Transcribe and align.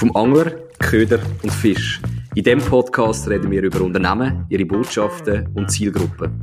Vom 0.00 0.16
Angler, 0.16 0.52
Köder 0.78 1.20
und 1.42 1.52
Fisch. 1.52 2.00
In 2.34 2.42
diesem 2.42 2.60
Podcast 2.60 3.28
reden 3.28 3.50
wir 3.50 3.62
über 3.62 3.82
Unternehmen, 3.82 4.46
ihre 4.48 4.64
Botschaften 4.64 5.46
und 5.54 5.70
Zielgruppen. 5.70 6.42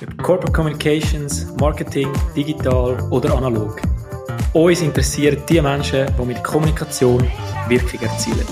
Über 0.00 0.16
Corporate 0.20 0.50
Communications, 0.50 1.46
Marketing, 1.60 2.08
digital 2.34 3.00
oder 3.12 3.36
analog. 3.36 3.80
Uns 4.52 4.82
interessieren 4.82 5.36
die 5.48 5.60
Menschen, 5.60 6.08
die 6.18 6.26
mit 6.26 6.42
Kommunikation 6.42 7.22
Wirkung 7.68 8.00
erzielen. 8.00 8.48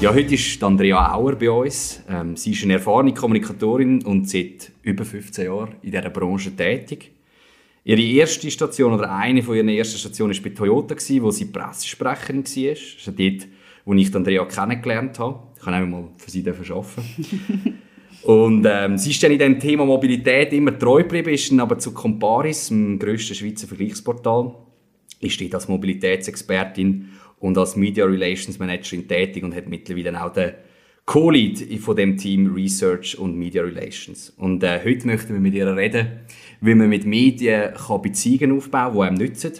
Ja, 0.00 0.14
heute 0.14 0.34
ist 0.34 0.62
Andrea 0.62 1.14
Auer 1.14 1.34
bei 1.34 1.50
uns. 1.50 2.00
Ähm, 2.08 2.36
sie 2.36 2.52
ist 2.52 2.62
eine 2.62 2.74
erfahrene 2.74 3.12
Kommunikatorin 3.12 4.04
und 4.04 4.30
seit 4.30 4.70
über 4.82 5.04
15 5.04 5.46
Jahren 5.46 5.74
in 5.82 5.90
dieser 5.90 6.10
Branche 6.10 6.54
tätig. 6.54 7.13
Ihre 7.86 8.00
erste 8.00 8.50
Station 8.50 8.94
oder 8.94 9.14
eine 9.14 9.42
von 9.42 9.56
ihren 9.56 9.68
ersten 9.68 9.98
Stationen 9.98 10.34
war 10.34 10.42
bei 10.42 10.50
Toyota, 10.50 10.94
wo 11.20 11.30
sie 11.30 11.44
Pressesprecherin 11.44 12.44
war. 12.44 12.70
Das 12.70 12.80
ist 12.80 13.06
dort, 13.06 13.48
wo 13.84 13.92
ich 13.92 14.14
Andrea 14.14 14.44
kennengelernt 14.46 15.18
habe. 15.18 15.42
Ich 15.56 15.62
kann 15.62 15.74
auch 15.74 15.86
mal 15.86 16.08
für 16.16 16.30
sie 16.30 16.42
arbeiten. 16.48 17.78
und 18.22 18.66
ähm, 18.66 18.96
sie 18.96 19.10
ist 19.10 19.22
dann 19.22 19.32
in 19.32 19.38
dem 19.38 19.60
Thema 19.60 19.84
Mobilität 19.84 20.54
immer 20.54 20.78
treu 20.78 21.02
geblieben, 21.02 21.28
ist 21.28 21.50
dann 21.50 21.60
aber 21.60 21.78
zu 21.78 21.92
Comparis, 21.92 22.68
dem 22.68 22.98
grössten 22.98 23.34
Schweizer 23.34 23.66
Vergleichsportal, 23.66 24.54
ist 25.20 25.38
dort 25.42 25.54
als 25.54 25.68
Mobilitätsexpertin 25.68 27.10
und 27.40 27.58
als 27.58 27.76
Media 27.76 28.06
Relations 28.06 28.58
Managerin 28.58 29.06
tätig 29.06 29.44
und 29.44 29.54
hat 29.54 29.68
mittlerweile 29.68 30.24
auch 30.24 30.32
den 30.32 30.52
Co-Lead 31.06 31.80
von 31.80 31.96
dem 31.96 32.16
Team 32.16 32.54
Research 32.54 33.18
und 33.18 33.36
Media 33.36 33.62
Relations. 33.62 34.30
Und 34.30 34.62
äh, 34.62 34.80
heute 34.84 35.06
möchten 35.06 35.34
wir 35.34 35.40
mit 35.40 35.54
ihr 35.54 35.76
reden, 35.76 36.20
wie 36.60 36.74
man 36.74 36.88
mit 36.88 37.04
Medien 37.04 37.74
kann 37.74 38.02
Beziehungen 38.02 38.56
aufbauen 38.56 38.92
kann, 38.92 38.94
die 38.94 39.02
einem 39.02 39.16
nützen. 39.16 39.52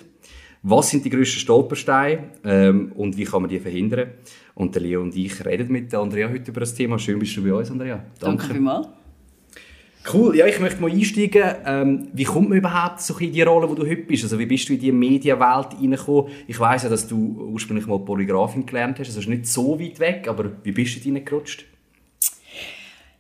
Was 0.63 0.91
sind 0.91 1.05
die 1.05 1.11
grössten 1.11 1.41
Stolpersteine 1.41 2.31
ähm, 2.45 2.93
und 2.93 3.19
wie 3.19 3.25
kann 3.25 3.43
man 3.43 3.51
die 3.51 3.61
verhindern? 3.61 4.13
Und 4.55 4.75
der 4.75 4.81
Leo 4.81 5.03
und 5.03 5.15
ich 5.15 5.45
reden 5.45 5.71
mit 5.71 5.93
Andrea 5.95 6.31
heute 6.31 6.51
über 6.51 6.61
das 6.61 6.75
Thema. 6.75 6.99
Schön 6.99 7.19
bist 7.19 7.37
du 7.37 7.45
bei 7.45 7.53
uns, 7.53 7.71
Andrea. 7.71 7.97
Danke, 8.19 8.39
Danke 8.39 8.55
vielmals. 8.55 8.89
Cool. 10.13 10.37
Ja, 10.37 10.47
ich 10.47 10.61
möchte 10.61 10.83
mal 10.83 10.91
einsteigen. 10.91 11.43
Ähm, 11.65 12.09
wie 12.13 12.25
kommt 12.25 12.51
man 12.51 12.59
überhaupt 12.59 13.01
so 13.01 13.17
in 13.19 13.33
die 13.33 13.41
Rolle, 13.41 13.69
wo 13.69 13.75
du 13.75 13.87
heute 13.87 14.03
bist? 14.03 14.23
Also 14.23 14.39
wie 14.39 14.45
bist 14.45 14.69
du 14.69 14.75
in 14.75 14.81
die 14.81 14.93
Medienwelt 14.93 15.69
reingekommen? 15.81 16.31
Ich 16.47 16.61
weiß 16.61 16.83
ja, 16.83 16.89
dass 16.91 17.09
du 17.09 17.49
ursprünglich 17.53 17.87
mal 17.87 17.99
Polygrafin 17.99 18.67
gelernt 18.67 18.99
hast. 18.99 19.09
Also 19.09 19.21
ist 19.21 19.29
nicht 19.29 19.47
so 19.47 19.81
weit 19.81 19.99
weg, 20.01 20.29
aber 20.29 20.51
wie 20.63 20.73
bist 20.73 21.03
du 21.03 21.09
reingerutscht? 21.09 21.65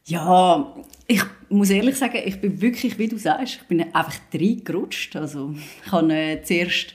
Ja, 0.04 0.74
ich 1.06 1.22
muss 1.48 1.70
ehrlich 1.70 1.96
sagen, 1.96 2.18
ich 2.22 2.38
bin 2.38 2.60
wirklich, 2.60 2.98
wie 2.98 3.08
du 3.08 3.16
sagst, 3.16 3.60
ich 3.62 3.68
bin 3.68 3.80
einfach 3.94 4.20
reingerutscht. 4.34 5.16
Also 5.16 5.54
ich 5.86 5.90
habe 5.90 6.12
äh, 6.12 6.42
zuerst 6.42 6.94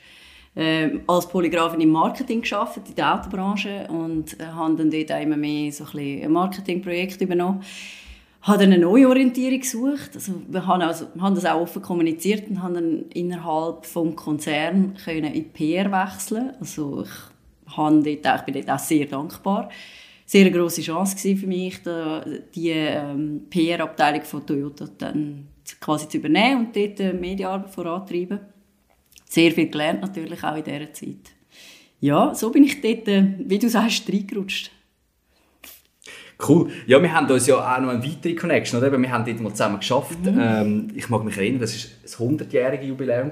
äh, 0.53 0.99
als 1.07 1.27
Polygrafin 1.27 1.81
im 1.81 1.89
Marketing 1.89 2.41
geschafft 2.41 2.81
in 2.87 2.93
der 2.93 3.15
Autobranche 3.15 3.87
und 3.89 4.39
äh, 4.39 4.45
habe 4.45 4.75
dann 4.75 4.91
dort 4.91 5.09
immer 5.23 5.37
mehr 5.37 5.71
so 5.71 5.85
ein, 5.85 6.23
ein 6.23 6.31
Marketingprojekt 6.31 7.19
übernommen 7.21 7.63
habe 8.41 8.63
eine 8.63 8.77
Neuorientierung 8.77 9.59
gesucht. 9.59 10.11
Also 10.13 10.33
wir 10.47 10.65
haben, 10.65 10.81
also, 10.81 11.07
haben 11.19 11.35
das 11.35 11.45
auch 11.45 11.61
offen 11.61 11.81
kommuniziert 11.81 12.49
und 12.49 12.61
haben 12.61 12.73
dann 12.73 13.05
innerhalb 13.13 13.81
des 13.81 14.15
Konzerns 14.15 15.05
in 15.07 15.51
PR 15.51 15.91
wechseln. 15.91 16.53
Also 16.59 17.03
ich, 17.03 17.75
habe 17.77 18.01
dort, 18.03 18.39
ich 18.39 18.45
bin 18.45 18.53
dort 18.53 18.69
auch 18.69 18.83
sehr 18.83 19.05
dankbar. 19.05 19.69
Sehr 20.25 20.45
eine 20.45 20.51
grosse 20.51 20.81
Chance 20.81 21.35
für 21.35 21.47
mich, 21.47 21.81
die 22.53 22.69
ähm, 22.69 23.47
PR-Abteilung 23.49 24.21
von 24.21 24.45
Toyota 24.45 24.87
dann 24.97 25.47
quasi 25.81 26.07
zu 26.07 26.17
übernehmen 26.17 26.67
und 26.67 26.75
dort 26.75 26.99
äh, 26.99 27.13
Medienarbeit 27.13 27.71
vorantreiben. 27.71 28.39
Sehr 29.25 29.51
viel 29.51 29.69
gelernt 29.69 30.01
natürlich 30.01 30.43
auch 30.43 30.55
in 30.55 30.63
dieser 30.63 30.93
Zeit. 30.93 31.31
Ja, 31.99 32.33
so 32.33 32.51
bin 32.51 32.63
ich 32.63 32.79
dort, 32.79 33.07
äh, 33.07 33.25
wie 33.39 33.59
du 33.59 33.69
sagst, 33.69 34.07
reingerutscht. 34.07 34.71
Cool. 36.47 36.69
Ja, 36.87 37.01
wir 37.01 37.13
haben 37.13 37.29
uns 37.29 37.47
ja 37.47 37.55
auch 37.55 37.81
noch 37.81 37.89
eine 37.89 38.03
weitere 38.03 38.33
Connection, 38.33 38.79
oder? 38.79 38.97
Wir 38.97 39.11
haben 39.11 39.25
dort 39.25 39.41
mal 39.41 39.51
zusammen 39.51 39.79
geschafft. 39.79 40.23
Mhm. 40.23 40.39
Ähm, 40.39 40.87
ich 40.95 41.09
mag 41.09 41.23
mich 41.23 41.37
erinnern, 41.37 41.61
das 41.61 41.73
war 41.73 41.91
das 42.01 42.17
100-jährige 42.17 42.85
Jubiläum 42.85 43.31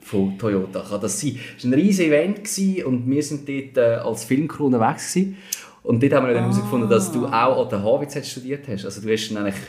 von 0.00 0.38
Toyota. 0.38 0.84
Kann 0.88 1.00
das 1.00 1.20
sein? 1.20 1.38
Es 1.56 1.64
war 1.64 1.72
ein 1.72 1.74
riesiges 1.74 2.58
Event 2.58 2.86
und 2.86 3.10
wir 3.10 3.22
sind 3.22 3.48
dort 3.48 3.76
äh, 3.76 3.96
als 3.96 4.24
Filmcrew 4.24 4.66
unterwegs 4.66 5.12
gewesen. 5.12 5.36
Und 5.82 6.02
dort 6.02 6.12
haben 6.12 6.26
wir 6.26 6.34
dann 6.34 6.44
ah. 6.44 6.46
herausgefunden, 6.46 6.88
dass 6.88 7.10
du 7.10 7.26
auch 7.26 7.64
an 7.64 7.68
der 7.68 7.82
HWZ 7.82 8.26
studiert 8.26 8.68
hast. 8.68 8.84
Also 8.84 9.00
du 9.00 9.12
hast 9.12 9.28
dann 9.30 9.38
eigentlich 9.38 9.62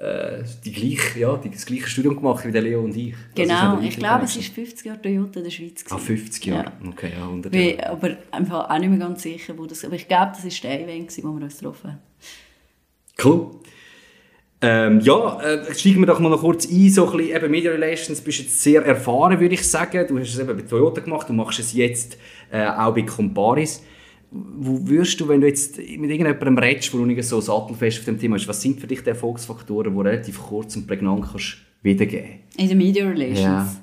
äh, 0.00 0.44
die 0.64 0.72
gleiche, 0.72 1.18
ja, 1.18 1.40
das 1.52 1.66
gleiche 1.66 1.88
Studium 1.88 2.16
gemacht 2.16 2.46
wie 2.46 2.52
der 2.52 2.62
Leo 2.62 2.82
und 2.82 2.96
ich. 2.96 3.14
Genau, 3.34 3.80
ich 3.80 3.96
glaube, 3.96 4.24
es 4.24 4.36
war 4.36 4.42
50 4.42 4.86
Jahre 4.86 5.02
Toyota 5.02 5.40
in 5.40 5.44
der 5.44 5.50
Schweiz. 5.50 5.84
Ah, 5.90 5.98
50 5.98 6.46
Jahre, 6.46 6.72
ja. 6.82 6.88
okay, 6.88 7.12
ja, 7.18 7.24
100 7.24 7.52
Jahre. 7.52 7.90
aber 7.90 8.16
einfach 8.30 8.70
auch 8.70 8.78
nicht 8.78 8.90
mehr 8.90 8.98
ganz 8.98 9.22
sicher, 9.22 9.58
wo 9.58 9.66
das, 9.66 9.84
aber 9.84 9.96
ich 9.96 10.06
glaube, 10.06 10.32
das 10.32 10.44
war 10.44 10.70
der 10.70 10.82
Event, 10.82 11.16
wo 11.24 11.32
wir 11.32 11.44
uns 11.44 11.58
getroffen 11.58 11.90
haben. 11.90 11.98
Cool. 13.24 13.50
Ähm, 14.60 15.00
ja, 15.00 15.40
äh, 15.40 15.74
steigen 15.74 16.00
wir 16.00 16.06
doch 16.06 16.20
mal 16.20 16.28
noch 16.28 16.40
kurz 16.40 16.68
ein, 16.68 16.90
so 16.90 17.10
ein 17.10 17.16
bisschen, 17.16 17.36
eben 17.36 17.50
Media 17.50 17.70
Relations, 17.72 18.20
bist 18.20 18.38
jetzt 18.38 18.62
sehr 18.62 18.84
erfahren, 18.84 19.38
würde 19.40 19.54
ich 19.54 19.68
sagen. 19.68 20.06
Du 20.08 20.18
hast 20.18 20.32
es 20.32 20.38
eben 20.38 20.56
bei 20.56 20.62
Toyota 20.62 21.00
gemacht, 21.00 21.28
du 21.28 21.32
machst 21.32 21.58
es 21.58 21.72
jetzt 21.72 22.18
äh, 22.50 22.66
auch 22.66 22.94
bei 22.94 23.02
Comparis. 23.02 23.82
Wo 24.30 24.86
würdest 24.86 25.18
du, 25.20 25.28
wenn 25.28 25.40
du 25.40 25.46
jetzt 25.46 25.78
mit 25.78 26.10
irgendjemandem 26.10 26.58
redest, 26.58 26.92
der 26.92 27.00
nicht 27.00 27.24
so 27.24 27.40
sattelfest 27.40 28.00
auf 28.00 28.04
dem 28.04 28.18
Thema 28.18 28.36
ist, 28.36 28.46
was 28.46 28.60
sind 28.60 28.80
für 28.80 28.86
dich 28.86 29.02
die 29.02 29.10
Erfolgsfaktoren, 29.10 29.94
die 29.94 30.00
relativ 30.00 30.40
kurz 30.40 30.76
und 30.76 30.86
prägnant 30.86 31.24
kannst 31.30 31.56
wiedergeben 31.82 32.40
In 32.56 32.68
den 32.68 32.78
Media 32.78 33.06
Relations? 33.06 33.42
Ja. 33.42 33.76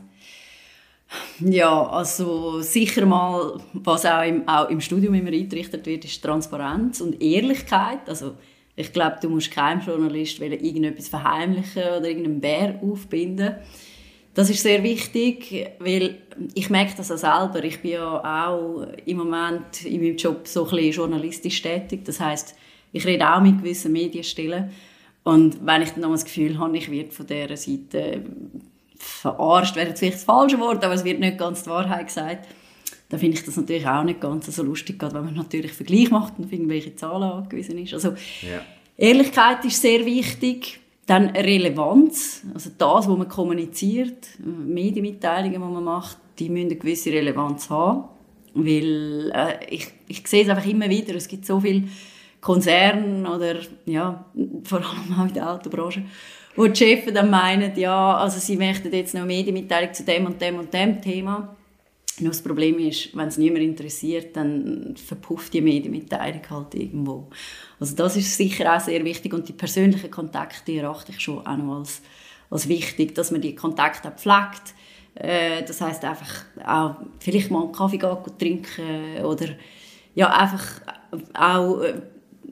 Ja, 1.39 1.87
also 1.87 2.61
sicher 2.61 3.05
mal, 3.05 3.59
was 3.73 4.05
auch 4.05 4.23
im, 4.23 4.47
auch 4.47 4.69
im 4.69 4.81
Studium 4.81 5.13
immer 5.13 5.31
eingerichtet 5.31 5.85
wird, 5.85 6.05
ist 6.05 6.21
Transparenz 6.21 7.01
und 7.01 7.21
Ehrlichkeit. 7.21 8.07
Also 8.07 8.33
ich 8.75 8.91
glaube, 8.91 9.17
du 9.21 9.29
musst 9.29 9.51
keinem 9.51 9.81
Journalist 9.81 10.39
irgendetwas 10.39 11.07
verheimlichen 11.07 11.83
oder 11.83 12.07
irgendeinen 12.07 12.41
Bär 12.41 12.79
aufbinden. 12.81 13.55
Das 14.35 14.49
ist 14.49 14.61
sehr 14.61 14.83
wichtig, 14.83 15.71
weil 15.79 16.17
ich 16.53 16.69
merke 16.69 16.93
das 16.97 17.09
auch 17.09 17.17
selber. 17.17 17.63
Ich 17.63 17.81
bin 17.81 17.91
ja 17.91 18.45
auch 18.45 18.85
im 19.05 19.17
Moment 19.17 19.85
in 19.85 20.01
meinem 20.01 20.17
Job 20.17 20.45
so 20.45 20.65
ein 20.65 20.75
bisschen 20.75 20.91
journalistisch 20.91 21.61
tätig. 21.61 22.03
Das 22.03 22.19
heißt, 22.19 22.53
ich 22.91 23.05
rede 23.05 23.33
auch 23.33 23.41
mit 23.41 23.59
gewissen 23.59 23.93
Medienstellen. 23.93 24.71
Und 25.23 25.65
wenn 25.65 25.81
ich 25.81 25.91
dann 25.91 26.11
das 26.11 26.25
Gefühl 26.25 26.59
habe, 26.59 26.77
ich 26.77 26.91
werde 26.91 27.11
von 27.11 27.25
dieser 27.25 27.55
Seite 27.55 28.23
verarscht, 28.97 29.77
wäre 29.77 29.87
jetzt 29.87 29.99
vielleicht 29.99 30.17
das 30.17 30.23
falsche 30.25 30.59
Wort, 30.59 30.83
aber 30.83 30.93
es 30.93 31.05
wird 31.05 31.19
nicht 31.21 31.37
ganz 31.37 31.63
die 31.63 31.69
Wahrheit 31.69 32.07
gesagt, 32.07 32.47
dann 33.09 33.19
finde 33.19 33.37
ich 33.37 33.45
das 33.45 33.55
natürlich 33.55 33.87
auch 33.87 34.03
nicht 34.03 34.19
ganz 34.19 34.47
so 34.47 34.63
lustig, 34.63 34.99
gerade 34.99 35.15
wenn 35.15 35.25
man 35.25 35.35
natürlich 35.35 35.71
Vergleich 35.71 36.11
macht 36.11 36.37
und 36.37 36.45
auf 36.45 36.51
irgendwelche 36.51 36.95
Zahlen 36.95 37.23
angewiesen 37.23 37.77
ist. 37.77 37.93
Also 37.93 38.09
ja. 38.41 38.61
Ehrlichkeit 38.97 39.63
ist 39.63 39.81
sehr 39.81 40.05
wichtig 40.05 40.79
dann 41.05 41.29
Relevanz, 41.29 42.43
also 42.53 42.71
das, 42.77 43.07
was 43.07 43.17
man 43.17 43.27
kommuniziert, 43.27 44.27
Medienmitteilungen, 44.39 45.53
die 45.53 45.59
man 45.59 45.83
macht, 45.83 46.17
die 46.39 46.49
müssen 46.49 46.67
eine 46.67 46.75
gewisse 46.75 47.11
Relevanz 47.11 47.69
haben. 47.69 48.05
Weil 48.53 49.31
äh, 49.33 49.65
ich, 49.69 49.87
ich 50.07 50.27
sehe 50.27 50.43
es 50.43 50.49
einfach 50.49 50.65
immer 50.65 50.89
wieder, 50.89 51.13
es 51.15 51.27
gibt 51.27 51.45
so 51.45 51.59
viele 51.59 51.83
Konzerne 52.41 53.29
oder 53.29 53.57
ja, 53.85 54.25
vor 54.63 54.79
allem 54.79 55.19
auch 55.19 55.27
in 55.27 55.33
der 55.33 55.51
Autobranche, 55.51 56.03
wo 56.55 56.67
die 56.67 56.75
Chefs 56.75 57.11
dann 57.13 57.29
meinen, 57.29 57.77
ja, 57.77 58.17
also 58.17 58.39
sie 58.39 58.55
möchten 58.55 58.93
jetzt 58.93 59.13
noch 59.13 59.25
Medienmitteilung 59.25 59.93
zu 59.93 60.03
dem 60.03 60.25
und 60.25 60.41
dem 60.41 60.59
und 60.59 60.73
dem 60.73 61.01
Thema. 61.01 61.54
Nur 62.19 62.31
das 62.31 62.41
Problem 62.41 62.79
ist, 62.79 63.15
wenn 63.15 63.27
es 63.27 63.37
niemand 63.37 63.63
interessiert, 63.63 64.35
dann 64.37 64.95
verpufft 64.95 65.53
die 65.53 65.61
Medienmitteilung 65.61 66.41
halt 66.49 66.75
irgendwo. 66.75 67.29
Also 67.79 67.95
das 67.95 68.15
ist 68.15 68.37
sicher 68.37 68.73
auch 68.73 68.79
sehr 68.79 69.03
wichtig 69.03 69.33
und 69.33 69.47
die 69.49 69.53
persönlichen 69.53 70.09
Kontakte 70.09 70.71
erachte 70.73 71.11
ich 71.11 71.19
schon 71.19 71.45
auch 71.45 71.57
noch 71.57 71.79
als, 71.79 72.01
als 72.49 72.69
wichtig, 72.69 73.15
dass 73.15 73.31
man 73.31 73.41
die 73.41 73.55
Kontakte 73.55 74.09
auch 74.09 74.15
pflegt. 74.15 74.73
Äh, 75.15 75.63
das 75.63 75.81
heißt 75.81 76.05
einfach 76.05 76.45
auch 76.65 76.95
vielleicht 77.19 77.51
mal 77.51 77.63
einen 77.63 77.73
Kaffee 77.73 77.97
gehen, 77.97 78.17
trinken 78.37 79.25
oder 79.25 79.47
ja 80.13 80.29
einfach 80.29 80.81
auch, 81.33 81.81
äh, 81.81 82.01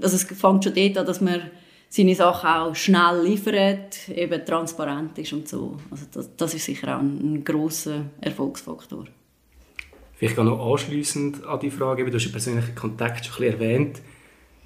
also 0.02 0.16
es 0.16 0.24
fängt 0.24 0.64
schon 0.64 0.74
dort 0.74 0.98
an, 0.98 1.06
dass 1.06 1.22
man 1.22 1.42
seine 1.90 2.16
Sachen 2.16 2.50
auch 2.50 2.76
schnell 2.76 3.24
liefert, 3.24 4.10
eben 4.10 4.44
transparent 4.46 5.18
ist 5.20 5.32
und 5.32 5.48
so. 5.48 5.78
Also 5.92 6.06
das, 6.12 6.36
das 6.36 6.54
ist 6.56 6.66
sicher 6.66 6.96
auch 6.96 7.02
ein, 7.02 7.36
ein 7.36 7.44
grosser 7.44 8.06
Erfolgsfaktor. 8.20 9.06
Vielleicht 10.24 10.40
auch 10.40 10.46
noch 10.46 10.72
anschliessend 10.72 11.46
an 11.46 11.60
die 11.60 11.70
Frage, 11.70 12.06
du 12.06 12.14
hast 12.14 12.24
den 12.24 12.32
persönlichen 12.32 12.76
Kontakt 12.76 13.26
schon 13.26 13.44
ein 13.44 13.52
bisschen 13.52 13.62
erwähnt. 13.62 14.02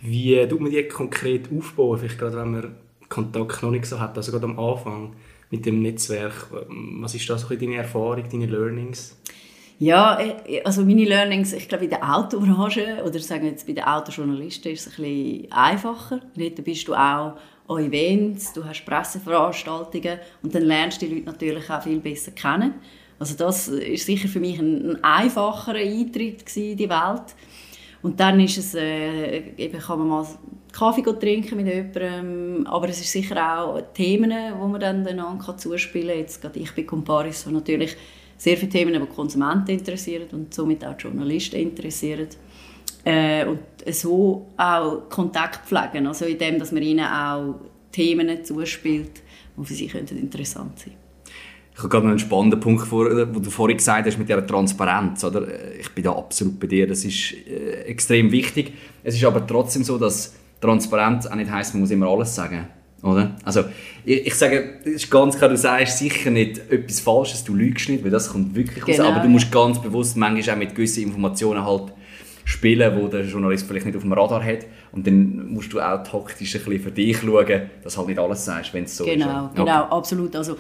Wie 0.02 0.48
tut 0.48 0.62
man 0.62 0.70
die 0.70 0.88
konkret 0.88 1.50
aufbauen, 1.52 1.98
vielleicht 1.98 2.20
gerade 2.20 2.38
wenn 2.38 2.52
man 2.52 2.76
Kontakt 3.10 3.64
noch 3.64 3.72
nicht 3.72 3.88
so 3.88 4.00
hat, 4.00 4.16
also 4.16 4.32
gerade 4.32 4.46
am 4.46 4.60
Anfang 4.60 5.16
mit 5.50 5.66
dem 5.66 5.82
Netzwerk. 5.82 6.52
Was 7.02 7.16
ist 7.16 7.28
da 7.28 7.40
so 7.40 7.56
deine 7.56 7.78
Erfahrung, 7.78 8.24
deine 8.32 8.46
Learnings? 8.46 9.18
Ja, 9.80 10.20
äh, 10.20 10.62
also 10.62 10.86
meine 10.86 11.06
Learnings, 11.06 11.54
ich 11.54 11.68
glaube 11.68 11.86
in 11.86 11.90
der 11.90 12.08
Autobranche 12.08 13.02
oder 13.04 13.18
sagen 13.18 13.46
wir 13.46 13.50
jetzt 13.50 13.66
bei 13.66 13.74
den 13.74 13.84
Autojournalisten 13.84 14.72
ist 14.72 14.86
es 14.86 15.00
ein 15.00 15.04
bisschen 15.04 15.52
einfacher. 15.52 16.22
Dort 16.36 16.64
bist 16.64 16.88
du 16.88 16.94
auch 16.94 17.34
an 17.68 17.80
Events, 17.80 18.54
du 18.54 18.64
hast 18.64 18.86
Presseveranstaltungen 18.86 20.20
und 20.44 20.54
dann 20.54 20.62
lernst 20.62 21.02
du 21.02 21.08
die 21.08 21.16
Leute 21.16 21.26
natürlich 21.26 21.68
auch 21.68 21.82
viel 21.82 22.00
besser 22.00 22.30
kennen. 22.34 22.76
Also 23.20 23.36
das 23.36 23.68
ist 23.68 24.06
sicher 24.06 24.28
für 24.28 24.40
mich 24.40 24.60
ein, 24.60 24.92
ein 24.92 25.04
einfacherer 25.04 25.78
Eintritt 25.78 26.56
in 26.56 26.78
die 26.78 26.90
Welt. 26.90 27.36
Und 28.02 28.20
dann 28.20 28.40
ist 28.40 28.58
es, 28.58 28.76
äh, 28.76 29.54
eben 29.58 29.80
kann 29.80 30.00
man 30.00 30.08
mal 30.08 30.28
Kaffee 30.72 31.02
trinken 31.02 31.58
mit 31.58 31.68
jemandem, 31.68 32.68
aber 32.68 32.90
es 32.90 33.02
ist 33.02 33.12
sicher 33.12 33.60
auch 33.60 33.82
Themen, 33.94 34.30
die 34.30 34.68
man 34.68 34.80
dann 34.80 35.08
einander 35.08 35.58
zuspielen 35.58 36.10
kann. 36.10 36.20
Jetzt 36.20 36.42
gerade 36.42 36.60
ich 36.60 36.72
bei 36.76 36.84
Comparis 36.84 37.42
so 37.42 37.50
natürlich 37.50 37.98
sehr 38.38 38.56
viele 38.56 38.72
Themen, 38.72 38.94
die 38.94 39.08
Konsumenten 39.08 39.72
interessieren 39.72 40.28
und 40.32 40.54
somit 40.54 40.86
auch 40.86 40.96
Journalisten 40.98 41.56
interessieren. 41.56 42.28
Äh, 43.04 43.46
und 43.46 43.60
so 43.92 44.48
auch 44.58 45.10
Kontakt 45.10 45.66
pflegen, 45.66 46.08
also 46.08 46.26
indem, 46.26 46.60
dass 46.60 46.72
man 46.72 46.84
ihnen 46.84 47.06
auch 47.06 47.56
Themen 47.92 48.44
zuspielt, 48.44 49.22
die 49.58 49.66
für 49.66 49.74
sie 49.74 49.86
interessant 49.86 50.80
sein 50.80 50.94
könnten. 50.94 51.07
Ich 51.78 51.84
habe 51.84 51.90
gerade 51.90 52.06
noch 52.06 52.12
einen 52.12 52.20
spannenden 52.20 52.60
Punkt, 52.60 52.88
vor, 52.88 53.06
äh, 53.06 53.36
wo 53.36 53.40
du 53.40 53.52
vorhin 53.52 53.78
gesagt 53.78 54.08
hast 54.08 54.18
mit 54.18 54.28
dieser 54.28 54.46
Transparenz. 54.46 55.24
Oder? 55.24 55.48
Ich 55.80 55.92
bin 55.92 56.04
da 56.04 56.12
absolut 56.14 56.60
bei 56.60 56.66
dir. 56.66 56.88
Das 56.88 57.06
ist 57.06 57.34
äh, 57.48 57.84
extrem 57.84 58.32
wichtig. 58.32 58.74
Es 59.04 59.14
ist 59.14 59.24
aber 59.24 59.46
trotzdem 59.46 59.84
so, 59.84 60.00
dass 60.00 60.34
Transparenz 60.60 61.28
auch 61.28 61.36
nicht 61.36 61.52
heisst, 61.52 61.76
man 61.76 61.82
muss 61.82 61.92
immer 61.92 62.08
alles 62.08 62.34
sagen. 62.34 62.68
Oder? 63.04 63.36
Also, 63.44 63.66
ich, 64.04 64.26
ich 64.26 64.34
sage, 64.34 64.80
es 64.86 65.04
ist 65.04 65.12
ganz 65.12 65.38
klar, 65.38 65.52
du 65.52 65.58
sagst 65.58 66.00
sicher 66.00 66.32
nicht 66.32 66.58
etwas 66.72 67.00
Falsches, 67.00 67.44
du 67.44 67.54
lügst 67.54 67.90
nicht, 67.90 68.04
weil 68.04 68.10
das 68.10 68.32
kommt 68.32 68.56
wirklich 68.56 68.84
genau, 68.84 69.04
raus. 69.04 69.12
Aber 69.12 69.20
du 69.24 69.30
musst 69.30 69.52
ganz 69.52 69.80
bewusst 69.80 70.18
manchmal 70.18 70.56
auch 70.56 70.60
mit 70.60 70.74
gewissen 70.74 71.04
Informationen 71.04 71.64
halt 71.64 71.94
spielen, 72.48 72.96
wo 72.96 73.10
der 73.10 73.26
Journalist 73.26 73.68
vielleicht 73.68 73.86
nicht 73.86 73.98
auf 73.98 74.04
dem 74.04 74.14
Radar 74.14 74.42
hat. 74.42 74.60
Und 74.94 75.06
dann 75.06 75.52
musst 75.52 75.74
du 75.74 75.82
auch 75.82 76.02
taktisch 76.02 76.56
ein 76.56 76.64
bisschen 76.64 76.80
für 76.80 76.92
dich 76.92 77.18
schauen, 77.18 77.64
dass 77.84 77.98
halt 77.98 78.08
nicht 78.08 78.20
alles 78.20 78.46
sagst, 78.46 78.74
wenn 78.74 78.86
es 78.86 78.96
so 78.96 79.04
genau, 79.04 79.48
ist. 79.48 79.56
Genau, 79.56 79.84
okay. 79.84 79.96
absolut. 79.96 80.34
Also, 80.34 80.56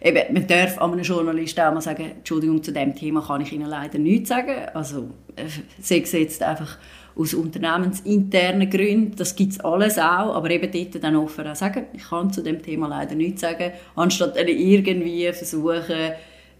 eben, 0.00 0.32
man 0.32 0.46
darf 0.46 0.78
einem 0.78 1.00
Journalist 1.00 1.58
auch 1.58 1.74
mal 1.74 1.80
sagen, 1.80 2.12
Entschuldigung, 2.18 2.62
zu 2.62 2.72
diesem 2.72 2.94
Thema 2.94 3.22
kann 3.26 3.40
ich 3.40 3.52
Ihnen 3.52 3.68
leider 3.68 3.98
nichts 3.98 4.28
sagen. 4.28 4.54
Also, 4.72 5.10
äh, 5.34 5.46
sei 5.80 5.98
es 5.98 6.12
jetzt 6.12 6.44
einfach 6.44 6.78
aus 7.16 7.34
unternehmensinternen 7.34 8.70
Gründen, 8.70 9.16
das 9.16 9.34
gibt 9.34 9.54
es 9.54 9.60
alles 9.60 9.98
auch, 9.98 10.36
aber 10.36 10.48
eben 10.50 10.70
dort 10.70 11.02
dann 11.02 11.16
offen 11.16 11.46
auch 11.48 11.56
sagen, 11.56 11.86
ich 11.92 12.08
kann 12.08 12.32
zu 12.32 12.42
dem 12.42 12.62
Thema 12.62 12.86
leider 12.86 13.16
nichts 13.16 13.40
sagen, 13.40 13.72
anstatt 13.96 14.36
irgendwie 14.36 15.30
versuchen, 15.32 16.12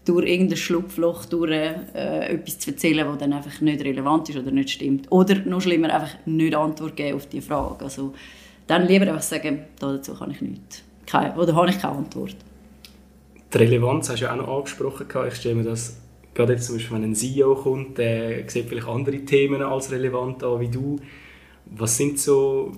durch 0.05 0.27
irgendein 0.27 0.57
Schlupfloch 0.57 1.25
durch 1.25 1.51
äh, 1.51 2.33
etwas 2.33 2.59
zu 2.59 2.71
erzählen, 2.71 3.07
das 3.07 3.17
dann 3.19 3.33
einfach 3.33 3.61
nicht 3.61 3.83
relevant 3.83 4.29
ist 4.29 4.37
oder 4.37 4.51
nicht 4.51 4.69
stimmt. 4.69 5.11
Oder 5.11 5.35
noch 5.45 5.61
schlimmer, 5.61 5.93
einfach 5.93 6.15
nicht 6.25 6.55
Antwort 6.55 6.95
geben 6.95 7.15
auf 7.15 7.27
die 7.27 7.41
Frage. 7.41 7.85
Also, 7.85 8.13
dann 8.67 8.87
lieber 8.87 9.07
einfach 9.07 9.21
sagen, 9.21 9.65
dazu 9.79 10.13
kann 10.13 10.31
ich 10.31 10.41
nichts. 10.41 10.83
Keine, 11.05 11.35
oder 11.35 11.55
habe 11.55 11.69
ich 11.69 11.79
keine 11.79 11.95
Antwort. 11.95 12.35
Die 13.53 13.57
Relevanz 13.57 14.09
hast 14.09 14.21
du 14.21 14.25
ja 14.25 14.33
auch 14.33 14.37
noch 14.37 14.57
angesprochen. 14.57 15.05
Ich 15.27 15.35
stelle 15.35 15.55
mir 15.55 15.63
das 15.63 15.97
gerade 16.33 16.53
jetzt 16.53 16.65
zum 16.65 16.75
Beispiel, 16.75 16.97
wenn 16.97 17.03
ein 17.03 17.15
CEO 17.15 17.55
kommt, 17.55 17.97
der 17.97 18.49
sieht 18.49 18.67
vielleicht 18.67 18.87
andere 18.87 19.19
Themen 19.19 19.61
als 19.61 19.91
relevant 19.91 20.43
an 20.43 20.59
wie 20.59 20.69
du. 20.69 20.99
Was 21.75 21.97
sind 21.97 22.19
so, 22.19 22.71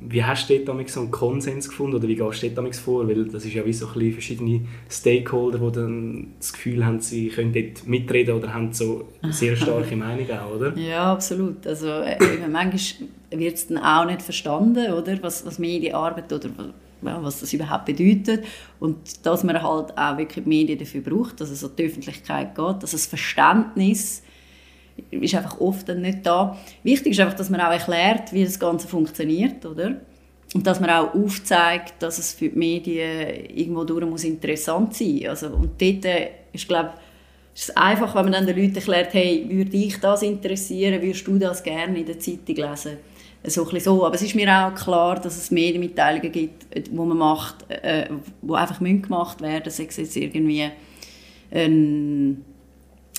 wie 0.00 0.22
hast 0.22 0.48
du 0.48 0.58
dort 0.60 0.88
so 0.88 1.00
einen 1.00 1.10
Konsens 1.10 1.68
gefunden 1.68 1.96
oder 1.96 2.06
wie 2.06 2.14
gehst 2.14 2.42
du 2.42 2.50
dort 2.50 2.76
vor? 2.76 3.08
Weil 3.08 3.24
das 3.24 3.44
ist 3.44 3.54
ja 3.54 3.64
wie 3.64 3.72
so 3.72 3.86
ein 3.86 4.12
verschiedene 4.12 4.60
Stakeholder, 4.88 5.58
die 5.58 5.72
dann 5.72 6.34
das 6.38 6.52
Gefühl 6.52 6.84
haben, 6.86 7.00
sie 7.00 7.28
können 7.28 7.52
dort 7.52 7.86
mitreden 7.86 8.36
oder 8.36 8.54
haben 8.54 8.72
so 8.72 9.08
sehr 9.30 9.56
starke 9.56 9.96
Meinung 9.96 10.26
auch, 10.30 10.54
oder? 10.54 10.76
Ja, 10.76 11.12
absolut. 11.12 11.66
Also 11.66 11.88
äh, 11.88 12.16
manchmal 12.48 13.08
wird 13.30 13.54
es 13.54 13.66
dann 13.66 13.78
auch 13.78 14.04
nicht 14.04 14.22
verstanden, 14.22 14.92
oder? 14.92 15.18
Was, 15.22 15.44
was 15.44 15.58
Medienarbeit 15.58 16.32
oder 16.32 16.50
was 17.00 17.40
das 17.40 17.52
überhaupt 17.52 17.86
bedeutet 17.86 18.44
und 18.80 19.24
dass 19.24 19.44
man 19.44 19.62
halt 19.62 19.96
auch 19.96 20.18
wirklich 20.18 20.44
die 20.44 20.48
Medien 20.48 20.78
dafür 20.78 21.00
braucht, 21.00 21.40
dass 21.40 21.50
es 21.50 21.64
an 21.64 21.70
die 21.78 21.84
Öffentlichkeit 21.84 22.54
geht, 22.54 22.82
dass 22.82 22.90
das 22.90 23.06
Verständnis 23.06 24.22
ist 25.10 25.34
einfach 25.34 25.60
oft 25.60 25.88
nicht 25.88 26.24
da. 26.24 26.56
Wichtig 26.82 27.12
ist 27.12 27.20
einfach, 27.20 27.36
dass 27.36 27.50
man 27.50 27.60
auch 27.60 27.72
erklärt, 27.72 28.32
wie 28.32 28.44
das 28.44 28.58
Ganze 28.58 28.88
funktioniert, 28.88 29.64
oder? 29.64 29.96
Und 30.54 30.66
dass 30.66 30.80
man 30.80 30.90
auch 30.90 31.14
aufzeigt, 31.14 31.94
dass 32.00 32.18
es 32.18 32.32
für 32.32 32.48
die 32.48 32.58
Medien 32.58 33.50
irgendwo 33.54 33.84
durch 33.84 34.06
muss 34.06 34.24
interessant 34.24 34.94
sein. 34.94 35.26
Also, 35.28 35.48
und 35.48 35.80
dort 35.80 36.04
äh, 36.04 36.30
ist, 36.52 36.66
glaube 36.66 36.92
ist 37.54 37.70
es 37.70 37.76
einfach, 37.76 38.14
wenn 38.14 38.24
man 38.24 38.32
dann 38.32 38.46
den 38.46 38.56
Leuten 38.56 38.76
erklärt, 38.76 39.12
hey, 39.14 39.44
würde 39.48 39.70
dich 39.70 39.98
das 39.98 40.22
interessieren, 40.22 41.02
würdest 41.02 41.26
du 41.26 41.38
das 41.38 41.62
gerne 41.62 41.98
in 41.98 42.06
der 42.06 42.18
Zeitung 42.18 42.54
lesen? 42.54 42.96
so, 43.44 43.68
ein 43.68 43.80
so. 43.80 44.04
Aber 44.04 44.14
es 44.14 44.22
ist 44.22 44.34
mir 44.34 44.48
auch 44.52 44.74
klar, 44.74 45.20
dass 45.20 45.36
es 45.36 45.50
Medienmitteilungen 45.50 46.32
gibt, 46.32 46.66
die 46.74 46.90
man 46.94 47.16
macht, 47.16 47.68
äh, 47.70 48.08
die 48.42 48.54
einfach 48.54 48.80
gemacht 48.80 49.40
werden 49.40 49.70
sei 49.70 49.86
es 49.88 49.96
jetzt 49.96 50.16
irgendwie 50.16 50.70
ein 51.50 52.44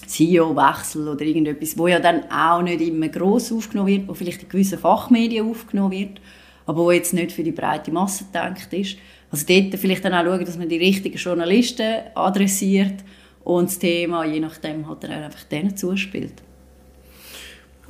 CEO-Wechsel 0.09 1.07
oder 1.07 1.21
irgendetwas, 1.23 1.77
wo 1.77 1.87
ja 1.87 1.99
dann 1.99 2.29
auch 2.31 2.61
nicht 2.61 2.81
immer 2.81 3.09
gross 3.09 3.51
aufgenommen 3.51 3.89
wird, 3.89 4.07
wo 4.07 4.13
vielleicht 4.13 4.43
in 4.43 4.49
gewissen 4.49 4.79
Fachmedien 4.79 5.49
aufgenommen 5.49 5.91
wird, 5.91 6.21
aber 6.65 6.83
wo 6.83 6.91
jetzt 6.91 7.13
nicht 7.13 7.31
für 7.31 7.43
die 7.43 7.51
breite 7.51 7.91
Masse 7.91 8.25
gedacht 8.25 8.73
ist. 8.73 8.97
Also 9.31 9.45
dort 9.47 9.75
vielleicht 9.79 10.03
dann 10.03 10.13
auch 10.13 10.23
schauen, 10.23 10.45
dass 10.45 10.57
man 10.57 10.67
die 10.67 10.77
richtigen 10.77 11.17
Journalisten 11.17 12.01
adressiert 12.15 13.03
und 13.43 13.69
das 13.69 13.79
Thema 13.79 14.25
je 14.25 14.39
nachdem 14.39 14.87
halt 14.87 15.03
dann 15.03 15.11
einfach 15.11 15.43
denen 15.43 15.77
zuspielt. 15.77 16.41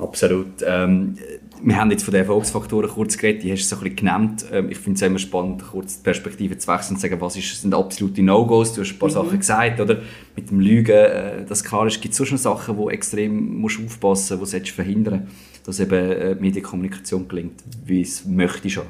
Absolut. 0.00 0.46
Ähm, 0.66 1.16
wir 1.62 1.76
haben 1.76 1.90
jetzt 1.90 2.04
von 2.04 2.12
den 2.12 2.22
Erfolgsfaktoren 2.22 2.88
kurz 2.88 3.18
geredet, 3.18 3.42
die 3.42 3.52
hast 3.52 3.64
du 3.64 3.68
so 3.68 3.76
ein 3.76 3.82
bisschen 3.82 3.96
genannt. 3.96 4.46
Ähm, 4.50 4.70
ich 4.70 4.78
finde 4.78 4.96
es 4.96 5.02
immer 5.02 5.18
spannend, 5.18 5.62
kurz 5.70 5.98
die 5.98 6.02
Perspektive 6.02 6.56
zu 6.56 6.68
wechseln 6.68 6.94
und 6.94 7.00
zu 7.00 7.08
sagen, 7.08 7.20
was 7.20 7.36
ist, 7.36 7.60
sind 7.60 7.74
absolute 7.74 8.22
No-Gos. 8.22 8.72
Du 8.72 8.80
hast 8.80 8.92
ein 8.92 8.98
paar 8.98 9.10
mhm. 9.10 9.14
Sachen 9.14 9.38
gesagt, 9.38 9.80
oder? 9.80 9.98
Mit 10.36 10.50
dem 10.50 10.60
Lügen, 10.60 10.92
äh, 10.92 11.44
das 11.46 11.62
klar 11.62 11.86
ist, 11.86 12.00
gibt 12.00 12.12
es 12.12 12.18
so 12.18 12.24
schon 12.24 12.38
Sachen, 12.38 12.76
wo 12.78 12.88
extrem 12.88 13.58
musst 13.60 13.78
aufpassen 13.84 14.38
musst, 14.38 14.54
die 14.54 14.60
du 14.60 14.70
verhindern 14.70 15.28
dass 15.64 15.80
eben 15.80 16.12
äh, 16.12 16.34
Medienkommunikation 16.34 17.28
gelingt, 17.28 17.62
wie 17.84 18.02
es 18.02 18.24
möchte 18.24 18.70
schon. 18.70 18.86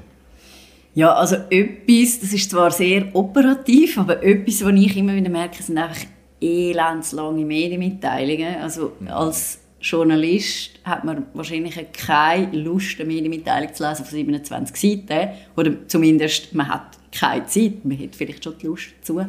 Ja, 0.95 1.15
also 1.15 1.37
etwas, 1.51 2.21
das 2.21 2.33
ist 2.33 2.51
zwar 2.51 2.71
sehr 2.71 3.15
operativ, 3.15 3.97
aber 3.99 4.23
etwas, 4.23 4.65
was 4.65 4.73
ich 4.73 4.97
immer 4.97 5.15
wieder 5.15 5.31
merke, 5.31 5.63
sind 5.63 5.79
einfach 5.79 6.05
elendslange 6.41 7.45
Medienmitteilungen. 7.45 8.57
Also 8.57 8.93
mhm. 8.99 9.09
als 9.09 9.60
Journalist 9.81 10.73
hat 10.85 11.05
man 11.05 11.27
wahrscheinlich 11.33 11.75
keine 11.93 12.57
Lust, 12.57 13.01
eine 13.01 13.09
Medienmitteilung 13.09 13.75
zu 13.75 13.87
lesen 13.87 14.05
von 14.05 14.15
27 14.15 14.77
Seiten. 15.09 15.31
Oder 15.57 15.87
zumindest, 15.87 16.55
man 16.55 16.69
hat 16.69 16.99
keine 17.11 17.47
Zeit, 17.47 17.85
man 17.85 17.99
hat 17.99 18.15
vielleicht 18.15 18.45
schon 18.45 18.59
die 18.59 18.67
Lust 18.67 18.89
dazu. 19.01 19.21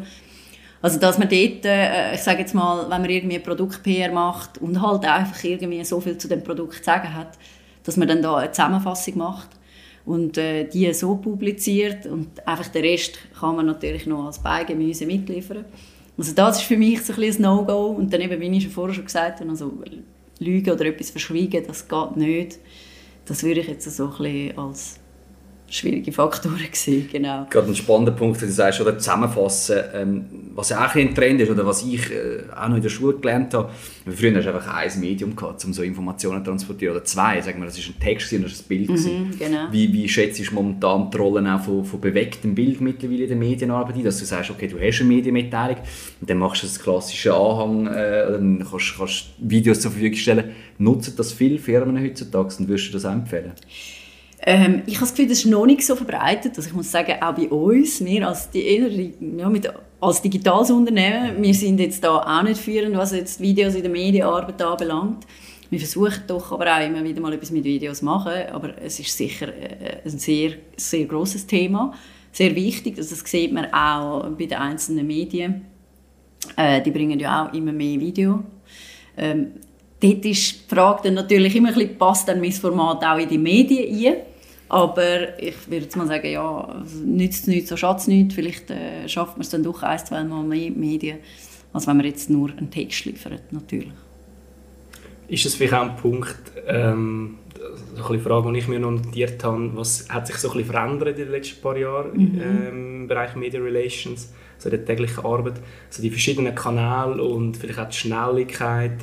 Also, 0.82 1.00
dass 1.00 1.18
man 1.18 1.30
dort, 1.30 1.66
äh, 1.66 2.16
ich 2.16 2.22
sage 2.22 2.40
jetzt 2.40 2.56
mal, 2.56 2.90
wenn 2.90 3.02
man 3.02 3.10
irgendwie 3.10 3.40
Produkt-PR 3.40 4.12
macht 4.12 4.58
und 4.58 4.82
halt 4.82 5.06
einfach 5.06 5.44
irgendwie 5.44 5.84
so 5.84 6.02
viel 6.02 6.18
zu 6.18 6.28
dem 6.28 6.44
Produkt 6.44 6.78
zu 6.78 6.84
sagen 6.84 7.14
hat, 7.14 7.38
dass 7.84 7.98
man 7.98 8.08
dann 8.08 8.22
da 8.22 8.38
eine 8.38 8.52
Zusammenfassung 8.52 9.18
macht 9.18 9.50
und 10.06 10.38
äh, 10.38 10.66
die 10.66 10.92
so 10.94 11.16
publiziert 11.16 12.08
und 12.08 12.46
einfach 12.48 12.68
den 12.68 12.84
Rest 12.84 13.20
kann 13.40 13.56
man 13.56 13.68
natürlich 13.68 14.08
noch 14.08 14.26
als 14.26 14.40
Beigemüse 14.40 15.06
mitliefern. 15.06 15.66
Also 16.18 16.34
das 16.34 16.58
ist 16.58 16.66
für 16.66 16.78
mich 16.78 17.04
so 17.04 17.14
ein, 17.14 17.24
ein 17.24 17.42
No-Go 17.42 17.88
und 17.88 18.12
dann 18.12 18.22
eben, 18.22 18.40
wie 18.40 18.58
ich 18.58 18.64
schon 18.64 18.72
vorher 18.72 18.96
schon 18.96 19.06
gesagt 19.06 19.40
habe, 19.40 19.50
also 19.50 19.72
lügen 20.42 20.74
oder 20.74 20.86
etwas 20.86 21.12
verschweigen, 21.12 21.64
das 21.66 21.88
geht 21.88 22.18
nicht. 22.18 22.60
Das 23.26 23.44
würde 23.44 23.62
ich 23.62 23.68
jetzt 23.68 23.90
so 23.90 24.06
ein 24.06 24.10
bisschen 24.10 24.58
als 24.58 25.00
schwierige 25.72 26.12
Faktoren 26.12 26.58
sehen, 26.74 27.10
genau. 27.12 27.48
Gerade 27.50 27.68
ein 27.68 27.76
spannender 27.76 28.12
Punkt, 28.12 28.42
den 28.42 28.50
du 28.50 28.54
sagst, 28.54 28.82
oder 28.82 28.98
zusammenfassen, 28.98 29.78
ähm, 29.94 30.26
was 30.54 30.70
ja 30.70 30.86
auch 30.86 30.94
ein 30.96 31.16
Trend 31.16 31.40
ist, 31.42 31.50
oder 31.50 31.66
was 31.66 31.84
ich 31.84 32.12
äh, 32.12 32.44
auch 32.56 32.68
noch 32.68 32.76
in 32.76 32.82
der 32.82 32.90
Schule 32.90 33.18
gelernt 33.18 33.54
habe. 33.54 33.70
Früher 34.06 34.36
hast 34.36 34.46
du 34.46 34.54
einfach 34.54 34.68
ein 34.74 35.00
Medium 35.00 35.36
gehabt, 35.36 35.64
um 35.66 35.74
so 35.74 35.82
Informationen 35.82 36.44
zu 36.44 36.52
transportieren, 36.52 36.96
oder 36.96 37.06
zwei, 37.06 37.42
sagen 37.42 37.60
wir, 37.60 37.66
das 37.66 37.78
ist 37.78 37.88
ein 37.88 38.00
Text, 38.00 38.32
das 38.32 38.52
ist 38.52 38.66
ein 38.66 38.68
Bild. 38.68 38.90
Mhm, 38.90 39.32
genau. 39.40 39.68
Wie, 39.72 39.92
wie 39.94 40.10
schätzt 40.10 40.40
du 40.40 40.54
momentan 40.54 41.10
die 41.10 41.18
Rollen 41.18 41.48
auch 41.48 41.62
von, 41.62 41.86
von 41.86 42.02
bewegtem 42.02 42.54
Bild 42.54 42.82
mittlerweile 42.82 43.24
in 43.24 43.30
der 43.30 43.38
Medienarbeit 43.38 43.96
ein, 43.96 44.04
dass 44.04 44.20
du 44.20 44.26
sagst, 44.26 44.52
okay, 44.52 44.68
du 44.68 44.80
hast 44.80 45.00
eine 45.00 45.08
Medienmitteilung 45.08 45.78
und 46.20 46.30
dann 46.30 46.38
machst 46.38 46.64
du 46.64 46.68
das 46.68 46.80
klassische 46.80 47.34
Anhang, 47.34 47.88
äh, 47.88 48.32
dann 48.32 48.68
kannst 48.70 48.94
du 48.98 49.06
Videos 49.40 49.80
zur 49.80 49.92
Verfügung 49.92 50.18
stellen. 50.18 50.52
Nutzen 50.78 51.14
das 51.16 51.32
viele 51.32 51.60
Firmen 51.60 52.02
heutzutage 52.04 52.56
und 52.60 52.68
würdest 52.68 52.90
du 52.90 52.94
das 52.94 53.06
auch 53.06 53.14
empfehlen? 53.14 53.54
Ähm, 54.44 54.82
ich 54.88 54.96
habe 54.96 55.02
das 55.02 55.12
Gefühl, 55.12 55.30
das 55.30 55.40
ist 55.40 55.46
noch 55.46 55.66
nicht 55.66 55.86
so 55.86 55.96
verbreitet. 55.96 56.54
Also 56.58 56.68
ich 56.68 56.74
muss 56.74 56.92
sagen, 56.92 57.14
auch 57.22 57.34
bei 57.34 57.48
uns, 57.48 58.04
wir 58.04 58.28
als, 58.28 58.50
ja, 58.54 59.52
als 60.00 60.22
digitales 60.22 60.72
Unternehmen, 60.72 61.42
wir 61.42 61.54
sind 61.54 61.80
jetzt 61.80 62.04
da 62.04 62.18
auch 62.18 62.44
nicht 62.44 62.60
führend, 62.60 62.98
was 62.98 63.12
jetzt 63.12 63.40
Videos 63.40 63.76
in 63.76 63.84
der 63.84 63.92
Medienarbeit 63.92 64.62
anbelangt. 64.62 65.28
Wir 65.70 65.80
versuchen 65.80 66.24
doch 66.28 66.52
aber 66.52 66.76
auch 66.76 66.86
immer 66.86 67.04
wieder 67.04 67.22
mal 67.22 67.34
etwas 67.34 67.52
mit 67.52 67.64
Videos 67.64 68.00
zu 68.00 68.06
machen, 68.06 68.34
aber 68.52 68.74
es 68.82 69.00
ist 69.00 69.16
sicher 69.16 69.48
äh, 69.48 70.02
ein 70.04 70.20
sehr, 70.20 70.54
sehr 70.76 71.06
grosses 71.06 71.46
Thema, 71.46 71.94
sehr 72.32 72.54
wichtig. 72.56 72.98
Also 72.98 73.16
das 73.16 73.30
sieht 73.30 73.54
man 73.54 73.72
auch 73.72 74.28
bei 74.32 74.48
den 74.48 74.58
einzelnen 74.58 75.06
Medien. 75.06 75.66
Äh, 76.58 76.82
die 76.82 76.92
bringen 76.92 77.20
ja 77.20 77.46
auch 77.46 77.54
immer 77.54 77.72
mehr 77.72 78.00
Video. 78.00 78.44
Ähm, 79.16 79.52
dort 80.02 80.26
ist 80.26 80.64
die 80.66 80.76
Frage 80.76 81.04
dann 81.04 81.14
natürlich 81.14 81.56
immer 81.56 81.70
ein 81.70 81.76
bisschen, 81.76 81.98
passt 81.98 82.28
dann 82.28 82.42
mein 82.42 82.52
Format 82.52 83.04
auch 83.06 83.20
in 83.20 83.30
die 83.30 83.38
Medien 83.38 84.14
ein? 84.14 84.31
Aber 84.72 85.38
ich 85.38 85.68
würde 85.68 85.84
jetzt 85.84 85.98
mal 85.98 86.08
sagen, 86.08 86.32
ja, 86.32 86.82
nützt 87.04 87.50
nichts, 87.50 87.70
so 87.70 87.76
schadet 87.76 88.04
es 88.04 88.08
nichts. 88.08 88.36
Vielleicht 88.36 88.72
äh, 88.72 89.06
schafft 89.10 89.34
man 89.34 89.42
es 89.42 89.50
dann 89.50 89.64
doch 89.64 89.84
ein, 89.84 90.00
zwei 90.00 90.24
Mal 90.24 90.44
mehr 90.44 90.72
Medien, 90.72 91.18
als 91.74 91.88
wenn 91.88 91.98
man 91.98 92.06
jetzt 92.06 92.30
nur 92.30 92.52
einen 92.52 92.72
Text 92.72 93.04
liefert, 93.04 93.52
natürlich. 93.52 93.92
Ist 95.28 95.46
es 95.46 95.56
vielleicht 95.56 95.74
auch 95.74 95.90
ein 95.90 95.98
Punkt, 95.98 96.38
ähm, 96.68 97.40
so 97.98 98.06
eine 98.06 98.20
Frage, 98.20 98.54
die 98.54 98.60
ich 98.60 98.70
mir 98.70 98.80
noch 98.80 98.92
notiert 98.92 99.44
habe, 99.44 99.72
was 99.76 100.08
hat 100.08 100.28
sich 100.28 100.38
so 100.38 100.52
ein 100.52 100.58
bisschen 100.60 100.72
verändert 100.72 101.20
in 101.20 101.26
den 101.26 101.32
letzten 101.32 101.62
paar 101.62 101.76
Jahren 101.76 102.14
mhm. 102.14 102.42
ähm, 102.42 103.02
im 103.02 103.08
Bereich 103.10 103.36
Media 103.36 103.60
Relations, 103.60 104.32
also 104.56 104.70
der 104.70 104.86
täglichen 104.86 105.26
Arbeit, 105.26 105.56
also 105.90 106.02
die 106.02 106.12
verschiedenen 106.12 106.56
Kanäle 106.56 107.22
und 107.22 107.58
vielleicht 107.58 107.80
auch 107.80 107.90
die 107.90 107.98
Schnelligkeit. 107.98 109.00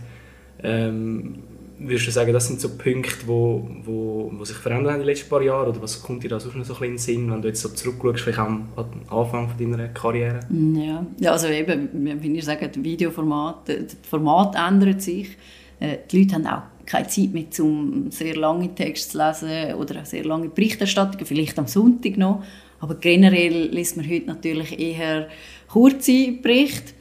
Ähm, 0.63 1.41
würdest 1.79 2.07
du 2.07 2.11
sagen, 2.11 2.33
das 2.33 2.47
sind 2.47 2.61
so 2.61 2.71
Punkte, 2.71 3.27
wo, 3.27 3.69
wo, 3.85 4.33
wo 4.35 4.45
sich 4.45 4.57
verändert 4.57 4.93
haben 4.93 5.01
in 5.01 5.07
den 5.07 5.15
letzten 5.15 5.29
paar 5.29 5.43
Jahren? 5.43 5.69
Oder 5.69 5.83
was 5.83 6.03
kommt 6.03 6.23
dir 6.23 6.29
da 6.29 6.41
sonst 6.41 6.57
noch 6.57 6.65
so 6.65 6.75
ein 6.75 6.93
bisschen 6.93 7.15
in 7.15 7.23
den 7.23 7.27
Sinn, 7.27 7.33
wenn 7.33 7.43
du 7.43 7.49
jetzt 7.49 7.61
so 7.61 7.69
zurückschaust, 7.69 8.21
vielleicht 8.21 8.39
am, 8.39 8.69
Anfang 9.09 9.49
von 9.49 9.59
deiner 9.59 9.89
Karriere? 9.89 10.41
Ja, 10.51 11.07
ja 11.19 11.33
also 11.33 11.49
eben, 11.49 11.89
wenn 11.93 12.35
ich 12.35 12.45
sage, 12.45 12.69
das 12.69 12.83
Videoformat, 12.83 13.69
das 13.69 13.97
Format 14.09 14.55
ändert 14.57 15.03
sich. 15.03 15.37
Äh, 15.81 15.99
die 16.11 16.21
Leute 16.21 16.35
haben 16.35 16.47
auch 16.47 16.63
keine 16.87 17.07
Zeit 17.07 17.33
mehr, 17.33 17.45
um 17.61 18.11
sehr 18.11 18.35
lange 18.35 18.75
Texte 18.75 19.13
zu 19.13 19.19
lesen 19.19 19.75
oder 19.75 20.01
auch 20.01 20.07
sehr 20.07 20.25
lange 20.25 20.49
Berichterstattungen, 20.49 21.27
vielleicht 21.27 21.59
am 21.59 21.67
Sonntag 21.67 22.17
noch. 22.17 22.43
Aber 22.81 22.95
generell 22.95 23.69
liest 23.69 23.97
man 23.97 24.09
heute 24.09 24.27
natürlich 24.27 24.79
eher 24.79 25.29
kurze 25.69 26.33
Berichte. 26.33 26.93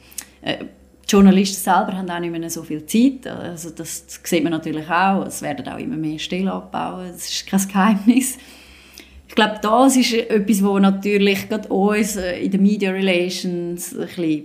Die 1.08 1.14
Journalisten 1.14 1.56
selber 1.56 1.96
haben 1.96 2.10
auch 2.10 2.20
nicht 2.20 2.30
mehr 2.30 2.50
so 2.50 2.62
viel 2.62 2.84
Zeit. 2.84 3.26
Also 3.26 3.70
das, 3.70 4.04
sieht 4.22 4.42
man 4.42 4.52
natürlich 4.52 4.88
auch. 4.90 5.24
Es 5.24 5.40
werden 5.40 5.66
auch 5.66 5.78
immer 5.78 5.96
mehr 5.96 6.18
Stellen 6.18 6.48
abbauen. 6.48 7.08
Das 7.10 7.30
ist 7.30 7.46
kein 7.46 7.66
Geheimnis. 7.66 8.36
Ich 9.26 9.34
glaube, 9.34 9.58
das 9.62 9.96
ist 9.96 10.12
etwas, 10.12 10.62
was 10.62 10.82
natürlich 10.82 11.48
gerade 11.48 11.68
uns 11.68 12.16
äh, 12.16 12.40
in 12.40 12.50
den 12.50 12.62
Media 12.62 12.90
Relations 12.90 13.94
ein 13.94 14.06
bisschen 14.06 14.44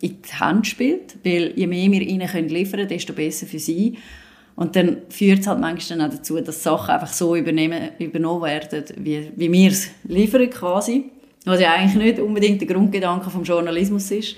in 0.00 0.22
die 0.22 0.34
Hand 0.38 0.68
spielt. 0.68 1.16
Weil 1.24 1.52
je 1.56 1.66
mehr 1.66 1.90
wir 1.90 2.02
ihnen 2.02 2.28
können 2.28 2.48
liefern 2.48 2.80
können, 2.80 2.88
desto 2.88 3.12
besser 3.12 3.46
für 3.46 3.58
sie. 3.58 3.98
Und 4.54 4.76
dann 4.76 4.98
führt 5.08 5.40
es 5.40 5.46
halt 5.48 5.60
manchmal 5.60 6.02
auch 6.02 6.10
dazu, 6.10 6.40
dass 6.40 6.62
Sachen 6.62 6.90
einfach 6.90 7.12
so 7.12 7.34
übernehmen, 7.34 7.90
übernommen 7.98 8.42
werden, 8.42 8.84
wie, 8.98 9.32
wie 9.34 9.50
wir 9.50 9.70
es 9.70 9.88
liefern 10.04 10.48
quasi. 10.48 11.06
Was 11.44 11.60
ja 11.60 11.72
eigentlich 11.72 11.96
nicht 11.96 12.20
unbedingt 12.20 12.60
der 12.60 12.68
Grundgedanke 12.68 13.30
vom 13.30 13.42
Journalismus 13.42 14.12
ist. 14.12 14.36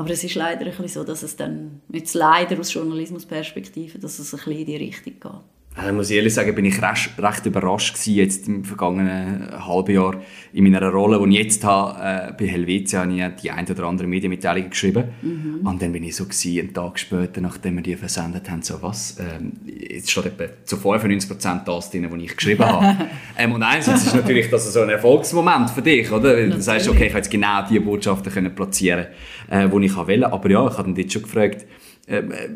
Aber 0.00 0.08
es 0.08 0.24
ist 0.24 0.34
leider 0.34 0.62
ein 0.62 0.70
bisschen 0.70 0.88
so, 0.88 1.04
dass 1.04 1.22
es 1.22 1.36
dann, 1.36 1.82
jetzt 1.92 2.14
leider 2.14 2.58
aus 2.58 2.72
Journalismusperspektive, 2.72 3.98
dass 3.98 4.18
es 4.18 4.32
ein 4.32 4.38
bisschen 4.38 4.52
in 4.60 4.64
die 4.64 4.76
Richtung 4.76 5.20
geht. 5.20 5.59
Also 5.80 5.94
muss 5.94 6.10
ich 6.10 6.16
ehrlich 6.16 6.34
sagen, 6.34 6.54
bin 6.54 6.66
ich 6.66 6.82
recht, 6.82 7.10
recht 7.18 7.46
überrascht 7.46 7.94
gewesen, 7.94 8.14
jetzt 8.14 8.48
im 8.48 8.64
vergangenen 8.64 9.48
halben 9.66 9.94
Jahr 9.94 10.14
in 10.52 10.64
meiner 10.64 10.86
Rolle, 10.90 11.18
die 11.26 11.38
ich 11.38 11.44
jetzt 11.44 11.64
habe, 11.64 11.98
äh, 11.98 12.32
bei 12.38 12.46
Helvetia, 12.48 13.00
habe 13.00 13.12
ich 13.12 13.42
die 13.42 13.50
ein 13.50 13.66
oder 13.66 13.84
andere 13.84 14.06
Medienmitteilung 14.06 14.68
geschrieben. 14.68 15.04
Mhm. 15.22 15.66
Und 15.66 15.80
dann 15.80 15.92
bin 15.92 16.04
ich 16.04 16.16
so 16.16 16.24
gewesen, 16.24 16.58
einen 16.58 16.74
Tag 16.74 16.98
später, 16.98 17.40
nachdem 17.40 17.76
wir 17.76 17.82
die 17.82 17.96
versendet 17.96 18.50
haben, 18.50 18.60
so 18.60 18.82
was, 18.82 19.16
ähm, 19.20 19.52
jetzt 19.64 20.10
steht 20.10 20.26
etwa 20.26 20.44
zu 20.64 20.76
95% 20.76 21.64
das 21.64 21.90
drin, 21.90 22.06
was 22.10 22.20
ich 22.20 22.36
geschrieben 22.36 22.64
habe. 22.66 23.08
ähm, 23.38 23.52
und 23.52 23.62
einerseits 23.62 24.04
ist 24.04 24.14
natürlich 24.14 24.50
das 24.50 24.70
so 24.70 24.82
ein 24.82 24.90
Erfolgsmoment 24.90 25.70
für 25.70 25.82
dich, 25.82 26.12
oder? 26.12 26.34
Weil 26.34 26.50
du 26.50 26.60
sagst, 26.60 26.88
okay, 26.88 27.06
ich 27.06 27.12
kann 27.12 27.22
jetzt 27.22 27.30
genau 27.30 27.66
diese 27.66 27.80
Botschaften 27.80 28.30
können 28.30 28.54
platzieren, 28.54 29.06
äh, 29.48 29.66
die 29.66 29.86
ich 29.86 29.96
wollte. 29.96 30.30
Aber 30.30 30.50
ja, 30.50 30.66
ich 30.66 30.76
habe 30.76 30.84
dann 30.84 30.94
dort 30.94 31.10
schon 31.10 31.22
gefragt, 31.22 31.64
ähm, 32.10 32.32
äh, 32.32 32.48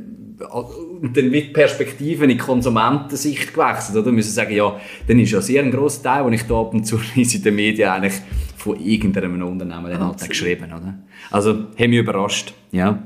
und 0.45 1.17
dann 1.17 1.31
wird 1.31 1.49
die 1.49 1.53
Perspektive 1.53 2.25
in 2.25 2.37
Konsumentensicht 2.37 3.55
gewechselt, 3.55 3.97
oder? 3.97 4.07
Wir 4.07 4.13
müssen 4.13 4.33
sagen, 4.33 4.55
ja, 4.55 4.81
dann 5.07 5.19
ist 5.21 5.31
ja 5.31 5.41
sehr 5.41 5.63
ein 5.63 5.71
grosser 5.71 6.03
Teil, 6.03 6.25
den 6.25 6.33
ich 6.33 6.43
da 6.43 6.61
ab 6.61 6.75
und 6.75 6.85
zu 6.85 6.99
in 7.15 7.43
den 7.43 7.55
Medien 7.55 7.89
eigentlich 7.89 8.21
von 8.57 8.81
irgendeinem 8.81 9.43
Unternehmen 9.43 9.91
dann 9.91 10.07
halt 10.07 10.29
geschrieben, 10.29 10.67
oder? 10.67 10.99
Also, 11.31 11.67
hat 11.79 11.89
mich 11.89 11.99
überrascht, 11.99 12.55
ja. 12.73 13.05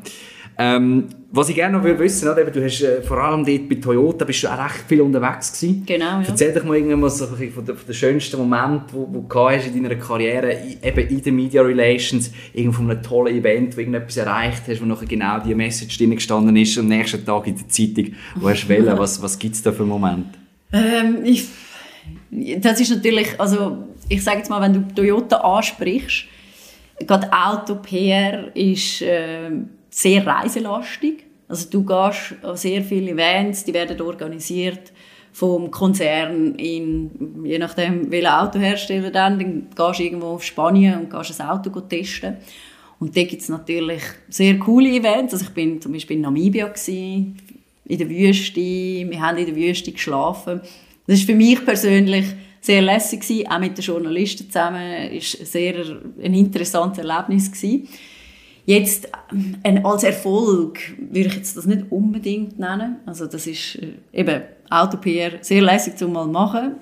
Ähm, 0.57 1.09
was 1.31 1.51
ich 1.51 1.55
gerne 1.55 1.77
noch 1.77 1.85
wissen 1.85 2.35
will, 2.35 2.45
du 2.47 2.65
hast 2.65 2.81
äh, 2.81 3.03
vor 3.03 3.19
allem 3.19 3.45
dort 3.45 3.69
bei 3.69 3.75
Toyota 3.75 4.25
bist 4.25 4.43
du 4.43 4.49
auch 4.49 4.65
recht 4.65 4.85
viel 4.87 5.03
unterwegs 5.03 5.53
gewesen. 5.53 5.83
Genau, 5.85 6.21
ja. 6.21 6.25
Erzähl 6.27 6.55
doch 6.55 6.65
mal 6.65 6.77
irgendwas 6.77 7.19
so 7.19 7.27
von 7.27 7.39
den, 7.39 7.53
von 7.53 7.65
den 7.67 7.95
schönsten 7.95 8.39
Momenten, 8.39 8.87
wo, 8.93 9.07
wo 9.13 9.21
du 9.21 9.39
hast 9.51 9.67
in 9.67 9.83
deiner 9.83 9.95
Karriere, 9.97 10.57
eben 10.83 11.09
in 11.09 11.23
den 11.23 11.37
Media 11.37 11.61
Relations, 11.61 12.31
irgend 12.55 12.75
von 12.75 12.91
einem 12.91 13.03
tollen 13.03 13.37
Event, 13.37 13.77
wo 13.77 13.81
irgendetwas 13.81 14.17
erreicht 14.17 14.63
hast, 14.69 14.81
wo 14.81 14.87
nachher 14.87 15.07
genau 15.07 15.39
die 15.41 15.55
Message 15.55 15.99
drin 15.99 16.13
gestanden 16.13 16.57
ist 16.57 16.79
und 16.79 16.85
am 16.85 16.97
nächsten 16.97 17.25
Tag 17.25 17.47
in 17.47 17.57
der 17.57 17.69
Zeitung, 17.69 18.15
wo 18.37 18.49
hast 18.49 18.67
du 18.67 18.99
was, 18.99 19.23
was 19.23 19.39
gibt 19.39 19.55
es 19.55 19.63
da 19.63 19.71
für 19.71 19.85
Momente? 19.85 20.31
Ähm, 20.73 21.19
ich, 21.25 21.47
das 22.63 22.81
ist 22.81 22.91
natürlich, 22.91 23.39
also 23.39 23.85
ich 24.09 24.25
sage 24.25 24.39
jetzt 24.39 24.49
mal, 24.49 24.63
wenn 24.63 24.73
du 24.73 24.95
Toyota 24.95 25.37
ansprichst, 25.37 26.25
gerade 27.07 27.31
Auto-PR 27.31 28.57
ist... 28.57 29.03
Äh, 29.03 29.51
sehr 29.99 30.25
reiselastig. 30.25 31.25
Also 31.49 31.69
du 31.71 31.85
gehst 31.85 32.37
an 32.43 32.57
sehr 32.57 32.83
viele 32.83 33.11
Events, 33.11 33.65
die 33.65 33.75
werden 33.75 34.01
organisiert 34.01 34.93
vom 35.33 35.73
Konzern 35.73 36.55
in, 36.55 37.45
je 37.45 37.59
nachdem, 37.59 38.09
welcher 38.11 38.43
Autohersteller 38.43 39.11
dann, 39.11 39.39
dann 39.39 39.67
gehst 39.75 39.99
du 39.99 40.03
irgendwo 40.05 40.27
auf 40.29 40.45
Spanien 40.45 41.01
und 41.01 41.11
gehst 41.11 41.41
ein 41.41 41.49
Auto 41.49 41.81
testen. 41.81 42.37
Und 43.01 43.17
da 43.17 43.25
gibt 43.25 43.43
es 43.43 43.49
natürlich 43.49 44.03
sehr 44.29 44.59
coole 44.59 44.91
Events. 44.91 45.33
Also 45.33 45.47
ich 45.47 45.53
bin 45.53 45.81
zum 45.81 45.93
Beispiel 45.93 46.17
in 46.17 46.23
Namibia, 46.23 46.69
gewesen, 46.69 47.37
in 47.85 47.99
der 47.99 48.09
Wüste, 48.09 48.61
wir 48.61 49.21
haben 49.21 49.39
in 49.39 49.47
der 49.47 49.57
Wüste 49.57 49.91
geschlafen. 49.91 50.61
Das 51.09 51.19
ist 51.19 51.27
für 51.27 51.35
mich 51.35 51.65
persönlich 51.65 52.27
sehr 52.61 52.83
lässig 52.83 53.23
gewesen, 53.23 53.49
auch 53.49 53.59
mit 53.59 53.77
den 53.77 53.85
Journalisten 53.85 54.49
zusammen. 54.49 55.11
War 55.11 55.21
sehr 55.21 55.75
ein 56.23 56.35
interessantes 56.35 57.05
Erlebnis 57.05 57.51
gewesen. 57.51 57.89
Jetzt 58.69 59.09
äh, 59.63 59.81
als 59.83 60.05
Erfolg 60.05 60.79
würde 60.99 61.29
ich 61.29 61.37
jetzt 61.37 61.57
das 61.57 61.65
nicht 61.65 61.91
unbedingt 61.91 62.59
nennen. 62.59 62.97
Also 63.07 63.25
das 63.25 63.47
ist 63.47 63.77
äh, 63.77 63.95
eben 64.13 64.43
Auto-PR 64.69 65.39
sehr 65.41 65.63
lässig 65.63 65.97
zu 65.97 66.07
mal 66.07 66.27
machen. 66.27 66.73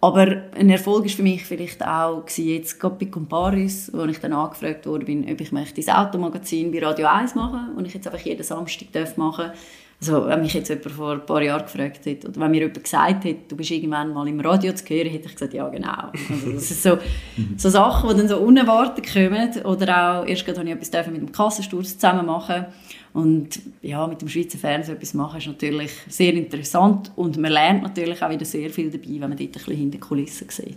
Aber 0.00 0.26
ein 0.58 0.68
Erfolg 0.68 1.06
ist 1.06 1.14
für 1.14 1.22
mich 1.22 1.44
vielleicht 1.44 1.86
auch 1.86 2.24
jetzt 2.34 2.80
gerade 2.80 2.96
bei 2.96 3.06
Comparis, 3.06 3.92
wo 3.94 4.06
ich 4.06 4.18
dann 4.18 4.32
angefragt 4.32 4.86
wurde, 4.86 5.06
ob 5.30 5.40
ich 5.40 5.52
möchte 5.52 5.80
das 5.80 5.94
Automagazin 5.94 6.72
bei 6.72 6.84
Radio 6.84 7.06
1 7.06 7.36
machen 7.36 7.76
und 7.76 7.86
ich 7.86 7.94
jetzt 7.94 8.08
einfach 8.08 8.26
jeden 8.26 8.42
Samstag 8.42 8.88
machen 9.16 9.44
darf 9.44 9.56
also, 9.98 10.26
wenn 10.26 10.42
mich 10.42 10.52
jetzt 10.52 10.68
jemand 10.68 10.90
vor 10.90 11.12
ein 11.12 11.24
paar 11.24 11.42
Jahren 11.42 11.62
gefragt 11.62 12.04
hätte, 12.04 12.28
oder 12.28 12.40
wenn 12.40 12.50
mir 12.50 12.60
jemand 12.60 12.84
gesagt 12.84 13.24
hätte, 13.24 13.40
du 13.48 13.56
bist 13.56 13.70
irgendwann 13.70 14.12
mal 14.12 14.28
im 14.28 14.40
Radio 14.40 14.74
zu 14.74 14.84
hören, 14.84 15.08
hätte 15.08 15.26
ich 15.26 15.32
gesagt, 15.32 15.54
ja, 15.54 15.66
genau. 15.68 16.10
Also, 16.12 16.52
das 16.52 16.68
sind 16.68 16.82
so, 16.82 16.98
so 17.56 17.70
Sachen, 17.70 18.10
die 18.10 18.16
dann 18.16 18.28
so 18.28 18.36
unerwartet 18.36 19.10
kommen. 19.10 19.50
Oder 19.64 20.20
auch, 20.20 20.26
erst 20.26 20.44
gerade 20.44 20.60
habe 20.60 20.68
ich 20.68 20.74
etwas 20.76 21.06
mit 21.06 21.22
dem 21.22 21.32
Kassensturz 21.32 21.94
zusammen 21.94 22.26
machen. 22.26 22.66
Und 23.14 23.60
ja, 23.80 24.06
mit 24.06 24.20
dem 24.20 24.28
Schweizer 24.28 24.58
Fernsehen 24.58 24.96
etwas 24.96 25.14
machen, 25.14 25.38
ist 25.38 25.46
natürlich 25.46 25.92
sehr 26.08 26.34
interessant. 26.34 27.10
Und 27.16 27.38
man 27.38 27.50
lernt 27.50 27.82
natürlich 27.82 28.22
auch 28.22 28.28
wieder 28.28 28.44
sehr 28.44 28.68
viel 28.68 28.90
dabei, 28.90 29.08
wenn 29.08 29.20
man 29.20 29.30
dort 29.30 29.40
ein 29.40 29.52
bisschen 29.52 29.76
hinter 29.76 29.98
Kulissen 29.98 30.48
sieht. 30.50 30.76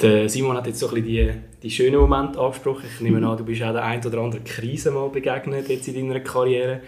Der 0.00 0.28
Simon 0.28 0.56
hat 0.56 0.66
jetzt 0.66 0.80
so 0.80 0.88
ein 0.88 0.94
bisschen 0.94 1.06
die, 1.06 1.32
die 1.62 1.70
schönen 1.70 2.00
Momente 2.00 2.38
angesprochen. 2.40 2.84
Ich 2.92 3.00
nehme 3.00 3.26
an, 3.26 3.36
du 3.36 3.44
bist 3.44 3.62
auch 3.62 3.72
der 3.72 3.84
ein 3.84 4.04
oder 4.04 4.18
anderen 4.18 4.44
Krise 4.44 4.90
mal 4.90 5.08
begegnet 5.08 5.68
jetzt 5.68 5.86
in 5.88 5.94
deiner 5.94 6.20
Karriere. 6.20 6.80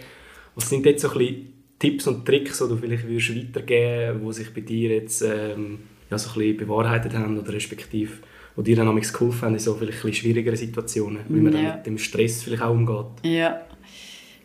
Was 0.54 0.68
sind 0.68 0.84
jetzt 0.86 1.02
so 1.02 1.10
ein 1.10 1.18
bisschen 1.18 1.52
Tipps 1.78 2.06
und 2.06 2.24
Tricks, 2.24 2.58
die 2.58 2.68
du 2.68 2.76
vielleicht 2.76 3.06
würdest 3.06 3.36
weitergeben 3.36 4.22
würdest, 4.22 4.38
die 4.38 4.44
sich 4.44 4.54
bei 4.54 4.60
dir 4.62 4.90
jetzt 4.94 5.22
ähm, 5.22 5.80
ja, 6.10 6.18
so 6.18 6.30
ein 6.30 6.34
bisschen 6.34 6.56
bewahrheitet 6.56 7.14
haben 7.14 7.38
oder 7.38 7.52
respektive 7.52 8.12
wo 8.56 8.62
dir 8.62 8.76
dann 8.76 8.86
geholfen 8.86 9.42
haben 9.42 9.54
in 9.54 9.58
so 9.58 9.74
vielleicht 9.74 10.04
ein 10.04 10.12
schwierigeren 10.12 10.56
Situationen, 10.56 11.20
wie 11.28 11.40
man 11.40 11.52
ja. 11.54 11.62
dann 11.62 11.76
mit 11.76 11.86
dem 11.86 11.98
Stress 11.98 12.42
vielleicht 12.42 12.62
auch 12.62 12.70
umgeht? 12.70 13.06
Ja, 13.24 13.62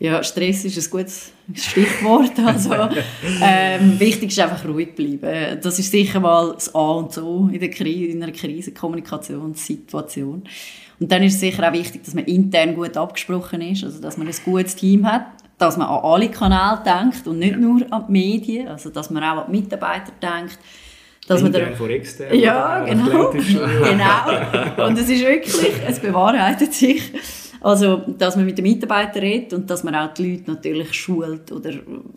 ja, 0.00 0.22
Stress 0.24 0.64
ist 0.64 0.78
ein 0.78 0.90
gutes 0.90 1.30
Stichwort. 1.54 2.32
Also, 2.44 2.72
ähm, 3.42 4.00
wichtig 4.00 4.30
ist 4.30 4.40
einfach 4.40 4.64
ruhig 4.64 4.94
bleiben. 4.94 5.60
Das 5.62 5.78
ist 5.78 5.90
sicher 5.90 6.20
mal 6.20 6.54
das 6.54 6.74
A 6.74 6.92
und 6.92 7.12
so 7.12 7.50
in, 7.52 7.60
der 7.60 7.68
Krise, 7.68 8.06
in 8.06 8.22
einer 8.22 8.32
Krisenkommunikationssituation. 8.32 10.44
Und 10.98 11.12
dann 11.12 11.22
ist 11.22 11.34
es 11.34 11.40
sicher 11.40 11.68
auch 11.68 11.74
wichtig, 11.74 12.02
dass 12.04 12.14
man 12.14 12.24
intern 12.24 12.74
gut 12.74 12.96
abgesprochen 12.96 13.60
ist, 13.60 13.84
also 13.84 14.00
dass 14.00 14.16
man 14.16 14.26
ein 14.26 14.34
gutes 14.42 14.74
Team 14.74 15.06
hat, 15.06 15.26
dass 15.58 15.76
man 15.76 15.86
an 15.86 16.02
alle 16.02 16.30
Kanäle 16.30 16.82
denkt 16.84 17.26
und 17.26 17.38
nicht 17.38 17.58
nur 17.58 17.82
an 17.90 18.06
die 18.08 18.12
Medien, 18.12 18.68
also 18.68 18.88
dass 18.88 19.10
man 19.10 19.22
auch 19.22 19.44
an 19.44 19.52
die 19.52 19.60
Mitarbeiter 19.60 20.12
denkt. 20.22 20.58
Dass 21.28 21.42
man 21.42 21.52
vor 21.76 21.90
extern. 21.90 22.34
Ja, 22.38 22.82
genau. 22.84 23.30
genau. 23.30 24.86
Und 24.86 24.98
es 24.98 25.10
ist 25.10 25.22
wirklich, 25.22 25.74
es 25.86 25.98
bewahrheitet 26.00 26.72
sich 26.72 27.12
also, 27.62 27.98
dass 28.18 28.36
man 28.36 28.46
mit 28.46 28.56
den 28.56 28.62
Mitarbeitern 28.62 29.22
redet 29.22 29.52
und 29.52 29.68
dass 29.68 29.84
man 29.84 29.94
auch 29.94 30.14
die 30.14 30.30
Leute 30.30 30.50
natürlich 30.50 30.94
schult 30.94 31.52
oder 31.52 31.72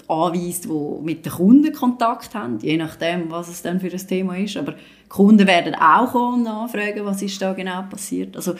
anweist, 0.07 0.65
die 0.65 1.03
mit 1.03 1.25
den 1.25 1.33
Kunden 1.33 1.73
Kontakt 1.73 2.33
haben, 2.33 2.59
je 2.59 2.77
nachdem, 2.77 3.29
was 3.29 3.49
es 3.49 3.61
dann 3.61 3.81
für 3.81 3.91
ein 3.91 4.07
Thema 4.07 4.37
ist. 4.37 4.55
Aber 4.55 4.75
Kunden 5.09 5.45
werden 5.45 5.75
auch 5.75 6.11
kommen 6.13 6.35
und 6.35 6.43
nachfragen, 6.43 7.05
was 7.05 7.21
ist 7.21 7.41
da 7.41 7.51
genau 7.53 7.83
passiert. 7.89 8.37
Also, 8.37 8.55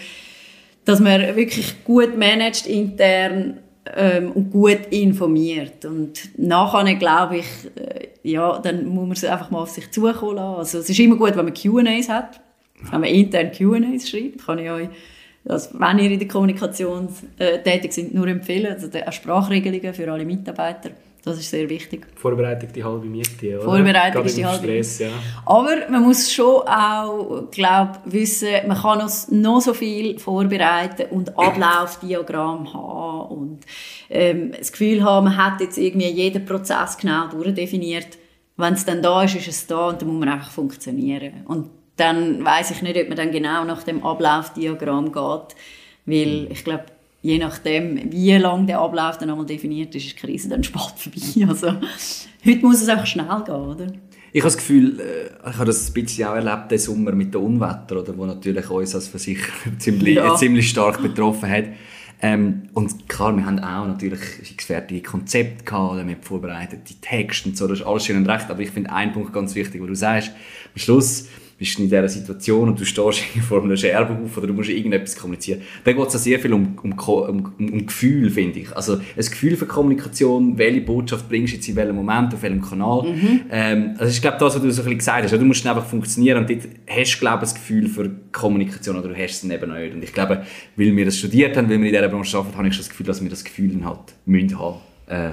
dass 0.84 1.00
man 1.00 1.22
wirklich 1.38 1.86
gut 1.86 2.18
managt 2.18 2.68
intern 2.68 3.60
ähm, 3.96 4.32
und 4.34 4.52
gut 4.52 4.88
informiert. 4.90 5.86
Und 5.86 6.38
nachher 6.38 6.96
glaube 6.96 7.38
ich, 7.38 7.46
äh, 7.76 8.10
ja, 8.24 8.60
dann 8.60 8.86
muss 8.88 9.04
man 9.04 9.12
es 9.14 9.24
einfach 9.24 9.52
mal 9.52 9.62
auf 9.62 9.70
sich 9.70 9.90
zukommen 9.92 10.36
lassen. 10.36 10.58
Also 10.58 10.78
es 10.80 10.90
ist 10.90 11.00
immer 11.00 11.16
gut, 11.16 11.36
wenn 11.38 11.46
man 11.46 11.54
Q&As 11.54 12.10
hat, 12.10 12.42
wenn 12.92 13.02
man 13.02 13.10
intern 13.10 13.52
Q&As 13.52 14.10
schreibt, 14.10 14.46
kann 14.46 14.60
ich 14.60 14.70
euch 14.70 14.90
also, 15.46 15.72
wenn 15.74 16.00
ihr 16.00 16.12
in 16.12 16.20
der 16.20 16.28
Kommunikation 16.28 17.10
äh, 17.38 17.60
tätig 17.60 17.94
seid, 17.94 18.14
nur 18.14 18.28
empfehlen. 18.28 18.74
Also 18.74 18.88
auch 19.06 19.12
Sprachregelungen 19.12 19.94
für 19.94 20.12
alle 20.12 20.26
Mitarbeiter. 20.26 20.92
Das 21.26 21.40
ist 21.40 21.50
sehr 21.50 21.70
wichtig. 21.70 22.06
Vorbereitung 22.16 22.74
die 22.74 22.84
halbe 22.84 23.06
Miete, 23.06 23.56
oder? 23.56 23.64
Vorbereitung 23.64 24.26
ist 24.26 24.38
die 24.38 24.46
halbe 24.46 24.62
Stress, 24.62 25.00
ja. 25.00 25.08
Aber 25.46 25.90
man 25.90 26.04
muss 26.04 26.30
schon 26.30 26.68
auch, 26.68 27.50
glaube 27.50 28.00
wissen, 28.06 28.50
man 28.68 28.78
kann 28.78 29.00
noch, 29.00 29.12
noch 29.30 29.62
so 29.62 29.74
viel 29.74 30.20
vorbereiten 30.20 31.06
und 31.12 31.38
Ablaufdiagramm 31.38 32.74
haben 32.74 33.38
und 33.38 33.60
ähm, 34.10 34.52
das 34.52 34.74
Gefühl 34.74 35.02
haben, 35.02 35.26
man 35.26 35.38
hat 35.38 35.62
jetzt 35.62 35.78
irgendwie 35.78 36.10
jeden 36.10 36.44
Prozess 36.44 36.98
genau 36.98 37.28
durchdefiniert. 37.28 38.18
Wenn 38.58 38.74
es 38.74 38.84
dann 38.84 39.02
da 39.02 39.24
ist, 39.24 39.36
ist 39.36 39.48
es 39.48 39.66
da 39.66 39.88
und 39.88 40.02
dann 40.02 40.10
muss 40.10 40.20
man 40.20 40.28
einfach 40.28 40.52
funktionieren. 40.52 41.46
Und 41.46 41.70
dann 41.98 42.44
weiß 42.44 42.72
ich 42.72 42.82
nicht, 42.82 42.98
ob 42.98 43.08
man 43.08 43.18
dann 43.18 43.32
genau 43.32 43.64
nach 43.66 43.84
dem 43.84 44.04
Ablaufdiagramm 44.04 45.12
geht, 45.12 45.56
weil 46.06 46.48
ich 46.52 46.64
glaube, 46.64 46.86
je 47.22 47.38
nachdem, 47.38 48.12
wie 48.12 48.34
lange 48.34 48.68
der 48.68 48.80
Ablauf 48.80 49.18
dann 49.18 49.30
einmal 49.30 49.46
definiert 49.46 49.96
ist, 49.96 50.06
ist 50.06 50.16
die 50.16 50.28
Krise 50.28 50.50
dann 50.50 50.64
spät 50.64 50.94
vorbei. 50.96 51.48
Also, 51.50 51.68
heute 52.46 52.66
muss 52.66 52.82
es 52.82 52.90
einfach 52.90 53.08
schnell 53.08 53.44
gehen, 53.46 53.56
oder? 53.56 53.88
Ich 54.36 54.42
habe 54.42 54.48
das 54.48 54.58
Gefühl, 54.58 55.00
äh, 55.00 55.50
ich 55.50 55.56
habe 55.56 55.66
das 55.66 55.90
ein 55.90 55.94
bisschen 55.94 56.28
auch 56.28 56.36
erlebt, 56.36 56.72
den 56.72 56.80
Sommer 56.80 57.12
mit 57.12 57.34
den 57.34 57.42
Unwetter, 57.42 58.00
oder, 58.00 58.18
wo 58.18 58.26
natürlich 58.26 58.70
uns 58.70 58.96
als 58.96 59.08
Versicherer 59.08 59.54
ziemlich, 59.78 60.16
ja. 60.16 60.36
ziemlich 60.36 60.70
stark 60.70 61.02
betroffen 61.02 61.50
hat. 61.50 61.66
Ähm, 62.20 62.64
und 62.74 63.08
klar, 63.10 63.36
wir 63.36 63.46
haben 63.46 63.60
auch 63.60 63.86
natürlich 63.86 64.20
fertige 64.60 65.02
Konzepte 65.02 65.66
gehabt, 65.66 65.96
wir 65.96 66.02
haben 66.04 66.16
vorbereitete 66.22 66.96
Texte 67.02 67.50
und 67.50 67.58
so, 67.58 67.68
das 67.68 67.82
ist 67.82 67.86
alles 67.86 68.06
schön 68.06 68.16
und 68.16 68.30
recht, 68.30 68.50
aber 68.50 68.62
ich 68.62 68.72
finde 68.72 68.94
einen 68.94 69.12
Punkt 69.12 69.34
ganz 69.34 69.56
wichtig, 69.56 69.82
wo 69.82 69.86
du 69.86 69.96
sagst, 69.96 70.30
am 70.30 70.80
Schluss 70.80 71.28
bist 71.58 71.80
in 71.80 71.86
dieser 71.86 72.08
Situation 72.08 72.70
und 72.70 72.80
du 72.80 72.86
stehst 72.86 73.22
vor 73.48 73.64
einem 73.64 73.78
Scherbenhaufen 73.78 74.38
oder 74.38 74.48
du 74.48 74.54
musst 74.54 74.70
irgendetwas 74.70 75.16
kommunizieren. 75.16 75.62
Dann 75.84 75.96
geht 75.96 76.08
es 76.08 76.24
sehr 76.24 76.40
viel 76.40 76.54
um, 76.54 76.78
um, 76.82 76.94
um, 76.94 77.54
um 77.60 77.86
Gefühl, 77.86 78.30
finde 78.30 78.60
ich. 78.60 78.76
Also 78.76 78.96
ein 78.96 79.02
Gefühl 79.16 79.56
für 79.56 79.66
Kommunikation, 79.66 80.58
welche 80.58 80.82
Botschaft 80.82 81.30
bringst 81.30 81.54
du 81.54 81.58
jetzt 81.58 81.68
in 81.68 81.76
welchem 81.76 81.96
Moment, 81.96 82.34
auf 82.34 82.42
welchem 82.42 82.62
Kanal. 82.62 83.04
Mhm. 83.04 83.42
Ähm, 83.52 83.96
also 83.98 84.12
ich 84.12 84.22
glaube, 84.22 84.38
das, 84.40 84.56
was 84.56 84.62
du 84.62 84.72
so 84.72 84.82
ein 84.82 84.86
bisschen 84.86 84.98
gesagt 84.98 85.24
hast, 85.24 85.32
du 85.32 85.46
musst 85.46 85.66
einfach 85.66 85.86
funktionieren 85.86 86.40
und 86.40 86.50
dort 86.50 86.62
hast 86.88 87.16
du, 87.16 87.20
glaube 87.20 87.38
ich, 87.38 87.52
das 87.52 87.56
Gefühl 87.56 87.88
für 87.88 88.10
Kommunikation 88.32 88.98
oder 88.98 89.10
du 89.10 89.16
hast 89.16 89.44
es 89.44 89.50
eben 89.50 89.74
nicht. 89.74 89.94
Und 89.94 90.04
ich 90.04 90.14
glaube, 90.14 90.44
weil 90.76 90.96
wir 90.96 91.06
das 91.06 91.18
studiert 91.18 91.56
haben, 91.58 91.70
weil 91.70 91.80
wir 91.80 91.88
in 91.88 91.94
dieser 91.94 92.10
Branche 92.10 92.38
arbeiten, 92.38 92.58
habe 92.58 92.68
ich 92.68 92.74
schon 92.74 92.84
das 92.84 92.90
Gefühl, 92.90 93.06
dass 93.06 93.22
wir 93.22 93.30
das 93.30 93.44
Gefühl 93.44 93.84
halt 93.84 94.16
müssen 94.26 94.60
haben. 94.60 94.78
Äh, 95.08 95.32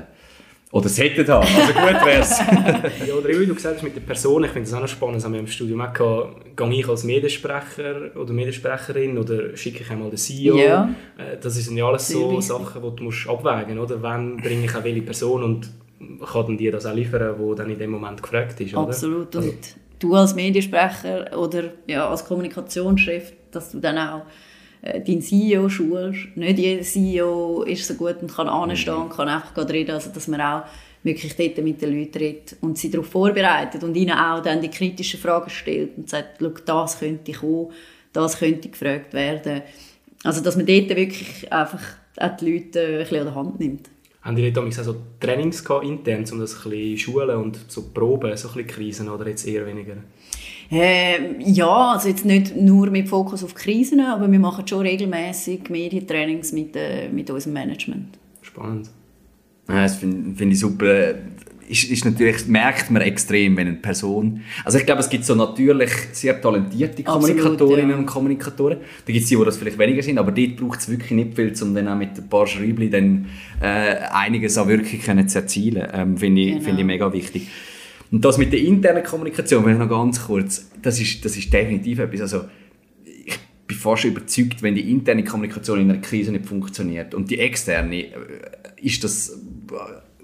oder 0.72 0.86
es 0.86 0.98
hätten 0.98 1.26
haben. 1.26 1.46
Also 1.46 1.72
gut 1.72 2.06
wäre 2.06 2.20
es. 2.20 2.38
ja, 3.08 3.14
oder 3.14 3.28
wie 3.28 3.46
du 3.46 3.54
gesagt 3.54 3.76
hast 3.76 3.82
mit 3.82 3.96
der 3.96 4.02
Person, 4.02 4.44
ich 4.44 4.50
finde 4.50 4.68
das 4.68 4.76
auch 4.76 4.82
noch 4.82 4.88
spannend, 4.88 5.16
das 5.16 5.24
haben 5.24 5.32
wir 5.32 5.40
im 5.40 5.46
Studium 5.48 5.80
auch 5.80 5.92
gehabt, 5.92 6.56
gehe 6.56 6.72
ich 6.72 6.88
als 6.88 7.02
Mediensprecher 7.02 8.16
oder 8.16 8.32
Mediensprecherin 8.32 9.18
oder 9.18 9.56
schicke 9.56 9.82
ich 9.82 9.90
einmal 9.90 10.10
den 10.10 10.16
CEO. 10.16 10.56
Ja. 10.56 10.94
Äh, 11.18 11.38
das 11.40 11.54
sind 11.54 11.76
ja 11.76 11.86
alles 11.86 12.08
so 12.08 12.30
wichtig. 12.30 12.46
Sachen, 12.46 12.82
die 12.82 12.96
du 12.96 13.04
musst 13.04 13.28
abwägen 13.28 13.78
musst. 13.78 13.94
Wann 14.00 14.36
bringe 14.36 14.64
ich 14.64 14.74
auch 14.74 14.84
welche 14.84 15.02
Person 15.02 15.42
und 15.42 15.70
kann 16.32 16.46
dann 16.46 16.56
die 16.56 16.70
das 16.70 16.86
auch 16.86 16.94
liefern, 16.94 17.34
die 17.36 17.54
dann 17.56 17.70
in 17.70 17.78
dem 17.78 17.90
Moment 17.90 18.22
gefragt 18.22 18.60
ist. 18.60 18.74
Oder? 18.74 18.88
Absolut. 18.88 19.34
Und 19.34 19.44
also. 19.44 19.54
du 19.98 20.14
als 20.14 20.34
Mediensprecher 20.36 21.36
oder 21.36 21.64
ja, 21.88 22.08
als 22.08 22.24
Kommunikationschef, 22.24 23.32
dass 23.50 23.72
du 23.72 23.80
dann 23.80 23.98
auch 23.98 24.22
äh, 24.82 25.00
deinen 25.00 25.22
CEO 25.22 25.68
schulst. 25.68 26.37
Nicht 26.37 26.58
jeder 26.58 26.82
CEO 26.82 27.62
ist 27.62 27.87
so 27.87 27.94
gut 27.94 28.16
und 28.22 28.34
kann 28.34 28.49
anstehen 28.49 28.94
und 28.94 29.10
kann 29.10 29.28
einfach 29.28 29.56
reden. 29.68 29.92
Also, 29.92 30.10
dass 30.10 30.28
man 30.28 30.40
auch 30.40 30.62
wirklich 31.02 31.34
dort 31.37 31.58
mit 31.64 31.80
den 31.80 31.99
Leuten 31.99 32.18
redet 32.18 32.56
und 32.60 32.78
sie 32.78 32.90
darauf 32.90 33.08
vorbereitet 33.08 33.82
und 33.84 33.94
ihnen 33.94 34.12
auch 34.12 34.42
dann 34.42 34.60
die 34.60 34.70
kritischen 34.70 35.20
Fragen 35.20 35.50
stellt 35.50 35.96
und 35.96 36.08
sagt, 36.08 36.42
das 36.66 36.99
könnte 36.99 37.32
kommen, 37.32 37.72
das 38.12 38.38
könnte 38.38 38.68
gefragt 38.68 39.12
werden. 39.12 39.62
Also, 40.25 40.42
dass 40.42 40.56
man 40.56 40.66
dort 40.66 40.88
wirklich 40.90 41.50
einfach 41.52 41.82
auch 42.16 42.37
die 42.37 42.52
Leute 42.52 42.80
ein 42.80 42.99
bisschen 42.99 43.18
an 43.18 43.25
der 43.25 43.34
Hand 43.34 43.60
nimmt. 43.60 43.88
Haben 44.22 44.37
die 44.37 44.52
dort 44.52 44.66
auch 44.66 44.84
so 44.84 44.96
Trainings 45.18 45.64
gehabt, 45.64 45.84
intern, 45.84 46.26
um 46.30 46.40
das 46.40 46.54
ein 46.54 46.70
bisschen 46.70 46.99
schulen 46.99 47.37
und 47.37 47.58
so 47.68 47.90
proben, 47.94 48.37
so 48.37 48.49
ein 48.49 48.54
bisschen 48.54 48.66
Krisen 48.66 49.08
oder 49.08 49.26
jetzt 49.26 49.47
eher 49.47 49.66
weniger? 49.66 49.97
Äh, 50.71 51.41
ja, 51.41 51.93
also 51.93 52.09
jetzt 52.09 52.25
nicht 52.25 52.56
nur 52.56 52.91
mit 52.91 53.09
Fokus 53.09 53.43
auf 53.43 53.54
Krisen, 53.54 54.00
aber 54.00 54.30
wir 54.30 54.39
machen 54.39 54.67
schon 54.67 54.80
regelmäßig 54.80 55.69
Medientrainings 55.69 56.52
mit, 56.52 56.76
äh, 56.76 57.09
mit 57.09 57.28
unserem 57.30 57.54
Management. 57.54 58.19
Spannend. 58.43 58.89
Ja, 59.69 59.83
das 59.83 59.97
finde 59.97 60.37
find 60.37 60.52
ich 60.52 60.61
super. 60.61 61.15
Ist, 61.69 61.89
ist 61.89 62.04
natürlich, 62.04 62.47
merkt 62.47 62.91
man 62.91 63.02
extrem, 63.02 63.56
wenn 63.56 63.69
eine 63.69 63.76
Person... 63.76 64.41
Also 64.65 64.78
ich 64.78 64.87
glaube, 64.87 65.00
es 65.00 65.09
gibt 65.09 65.25
so 65.25 65.37
natürlich 65.37 65.91
sehr 66.13 66.41
talentierte 66.41 67.04
Kommunikatorinnen 67.04 67.91
ja. 67.91 67.97
und 67.97 68.06
Kommunikatoren. 68.06 68.78
Da 68.78 69.13
gibt 69.13 69.23
es 69.23 69.28
die, 69.28 69.37
die 69.37 69.45
das 69.45 69.56
vielleicht 69.56 69.78
weniger 69.78 70.02
sind, 70.02 70.19
aber 70.19 70.33
dort 70.33 70.56
braucht 70.56 70.80
es 70.80 70.89
wirklich 70.89 71.13
nicht 71.13 71.37
viel, 71.37 71.52
um 71.63 71.75
dann 71.75 71.87
auch 71.87 71.97
mit 71.97 72.19
ein 72.19 72.28
paar 72.28 72.49
Schreibli 72.49 72.91
dann 72.91 73.26
äh, 73.61 73.97
einiges 74.11 74.59
auch 74.59 74.67
wirklich 74.67 75.02
zu 75.02 75.39
erzielen. 75.39 75.87
Ähm, 75.93 76.17
finde 76.17 76.41
ich, 76.41 76.49
genau. 76.54 76.65
find 76.65 76.78
ich 76.80 76.85
mega 76.85 77.13
wichtig. 77.13 77.49
Und 78.10 78.25
das 78.25 78.38
mit 78.38 78.52
der 78.52 78.60
internen 78.60 79.04
Kommunikation, 79.04 79.64
wenn 79.64 79.75
ich 79.75 79.78
noch 79.78 79.88
ganz 79.88 80.26
kurz, 80.26 80.68
das 80.82 81.00
ist, 81.00 81.25
das 81.25 81.36
ist 81.36 81.52
definitiv 81.52 82.00
etwas, 82.00 82.20
also 82.23 82.44
ich 83.04 83.38
bin 83.66 83.76
fast 83.76 84.04
überzeugt, 84.04 84.62
wenn 84.62 84.75
die 84.75 84.90
interne 84.90 85.23
Kommunikation 85.23 85.80
in 85.80 85.90
einer 85.90 86.00
Krise 86.00 86.32
nicht 86.32 86.46
funktioniert 86.46 87.14
und 87.14 87.30
die 87.30 87.38
externe, 87.38 87.96
äh, 87.96 88.14
ist 88.82 89.04
das 89.04 89.38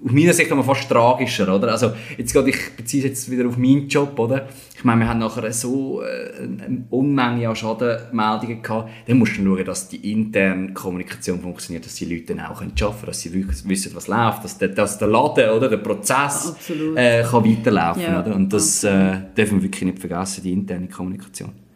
aus 0.05 0.11
meiner 0.11 0.33
Sicht 0.33 0.49
noch 0.49 0.65
fast 0.65 0.89
tragischer, 0.89 1.53
oder? 1.53 1.71
Also, 1.71 1.91
jetzt 2.17 2.33
gerade, 2.33 2.49
ich 2.49 2.75
beziehe 2.75 3.03
jetzt 3.03 3.29
wieder 3.29 3.47
auf 3.47 3.57
meinen 3.57 3.87
Job, 3.87 4.17
oder? 4.19 4.47
Ich 4.75 4.83
meine, 4.83 5.01
wir 5.01 5.09
haben 5.09 5.19
nachher 5.19 5.51
so 5.51 6.01
äh, 6.01 6.43
eine 6.43 6.85
Unmenge 6.89 7.49
an 7.49 7.55
Schadenmeldungen 7.55 8.61
gehabt. 8.61 8.89
Dann 9.07 9.17
musst 9.17 9.37
du 9.37 9.43
schauen, 9.43 9.65
dass 9.65 9.89
die 9.89 10.11
interne 10.11 10.73
Kommunikation 10.73 11.41
funktioniert, 11.41 11.85
dass 11.85 11.95
die 11.95 12.05
Leute 12.05 12.35
dann 12.35 12.41
auch 12.41 12.61
arbeiten 12.61 12.75
können, 12.75 12.95
dass 13.05 13.21
sie 13.21 13.33
wirklich 13.33 13.67
wissen, 13.67 13.91
was 13.95 14.07
läuft, 14.07 14.43
dass 14.43 14.57
der, 14.57 14.69
dass 14.69 14.97
der 14.97 15.07
Laden, 15.07 15.49
oder? 15.49 15.69
Der 15.69 15.77
Prozess 15.77 16.55
äh, 16.95 17.23
kann 17.23 17.45
weiterlaufen, 17.45 18.03
ja, 18.03 18.21
oder? 18.21 18.35
Und 18.35 18.53
das 18.53 18.83
äh, 18.83 19.17
dürfen 19.35 19.57
wir 19.57 19.63
wirklich 19.63 19.83
nicht 19.83 19.99
vergessen, 19.99 20.43
die 20.43 20.53
interne 20.53 20.87
Kommunikation. 20.87 21.66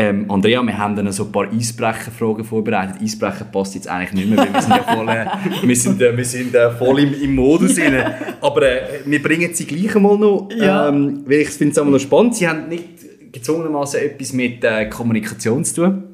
Ähm, 0.00 0.30
Andrea, 0.30 0.62
wir 0.62 0.78
haben 0.78 0.96
dann 0.96 1.12
so 1.12 1.24
ein 1.24 1.32
paar 1.32 1.52
Eisbrecherfragen 1.52 2.42
vorbereitet. 2.42 3.02
Eisbrecher 3.02 3.44
passt 3.44 3.74
jetzt 3.74 3.86
eigentlich 3.86 4.14
nicht 4.14 4.30
mehr, 4.30 4.38
weil 4.38 4.54
wir 4.54 4.62
sind 4.62 4.76
ja 4.76 4.94
voll, 4.94 5.08
äh, 5.10 5.26
wir 5.68 5.76
sind, 5.76 6.00
äh, 6.00 6.16
wir 6.16 6.24
sind 6.24 6.54
äh, 6.54 6.70
voll 6.70 7.00
im, 7.00 7.22
im 7.22 7.34
Modus 7.34 7.78
rein. 7.78 8.14
Aber 8.40 8.62
äh, 8.62 9.00
wir 9.04 9.22
bringen 9.22 9.52
sie 9.52 9.66
gleich 9.66 9.94
einmal 9.94 10.16
noch, 10.16 10.48
ja. 10.56 10.88
ähm, 10.88 11.24
weil 11.26 11.40
ich 11.40 11.50
finde 11.50 11.72
es 11.72 11.78
einmal 11.78 11.92
noch 11.92 12.00
spannend. 12.00 12.34
Sie 12.34 12.48
haben 12.48 12.68
nicht 12.70 13.30
gezwungenermaßen 13.30 14.00
etwas 14.00 14.32
mit 14.32 14.64
äh, 14.64 14.88
Kommunikation 14.88 15.66
zu 15.66 15.82
tun. 15.82 16.04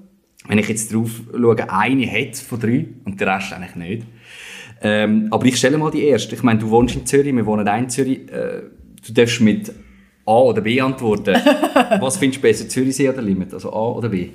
Wenn 0.49 0.59
ich 0.59 0.69
jetzt 0.69 0.93
drauf 0.93 1.11
schaue, 1.33 1.71
eine 1.71 2.07
hat 2.11 2.37
von 2.37 2.59
drei 2.59 2.87
und 3.05 3.21
der 3.21 3.37
Rest 3.37 3.53
eigentlich 3.53 3.77
nicht. 3.77 4.07
Ähm, 4.83 5.29
aber 5.31 5.47
ich 5.47 5.59
stelle 5.59 5.79
mal 5.79 5.93
die 5.93 6.03
erste. 6.03 6.35
Ich 6.35 6.43
meine, 6.43 6.59
du 6.59 6.71
wohnst 6.71 6.97
in 6.97 7.07
Zürich, 7.07 7.33
wir 7.33 7.47
wohnen 7.47 7.69
auch 7.69 7.79
in 7.79 7.89
Zürich. 7.89 8.29
Äh, 8.33 8.63
du 9.07 9.13
darfst 9.13 9.41
mit 9.41 9.73
A 10.27 10.39
oder 10.41 10.61
B 10.61 10.81
antworten. 10.81 11.35
Was 12.01 12.17
findest 12.17 12.43
du 12.43 12.49
besser, 12.49 12.69
Zürichsee 12.69 13.09
oder 13.09 13.23
Limit? 13.23 13.55
Also 13.55 13.73
A 13.73 13.93
oder 13.93 14.09
B? 14.09 14.31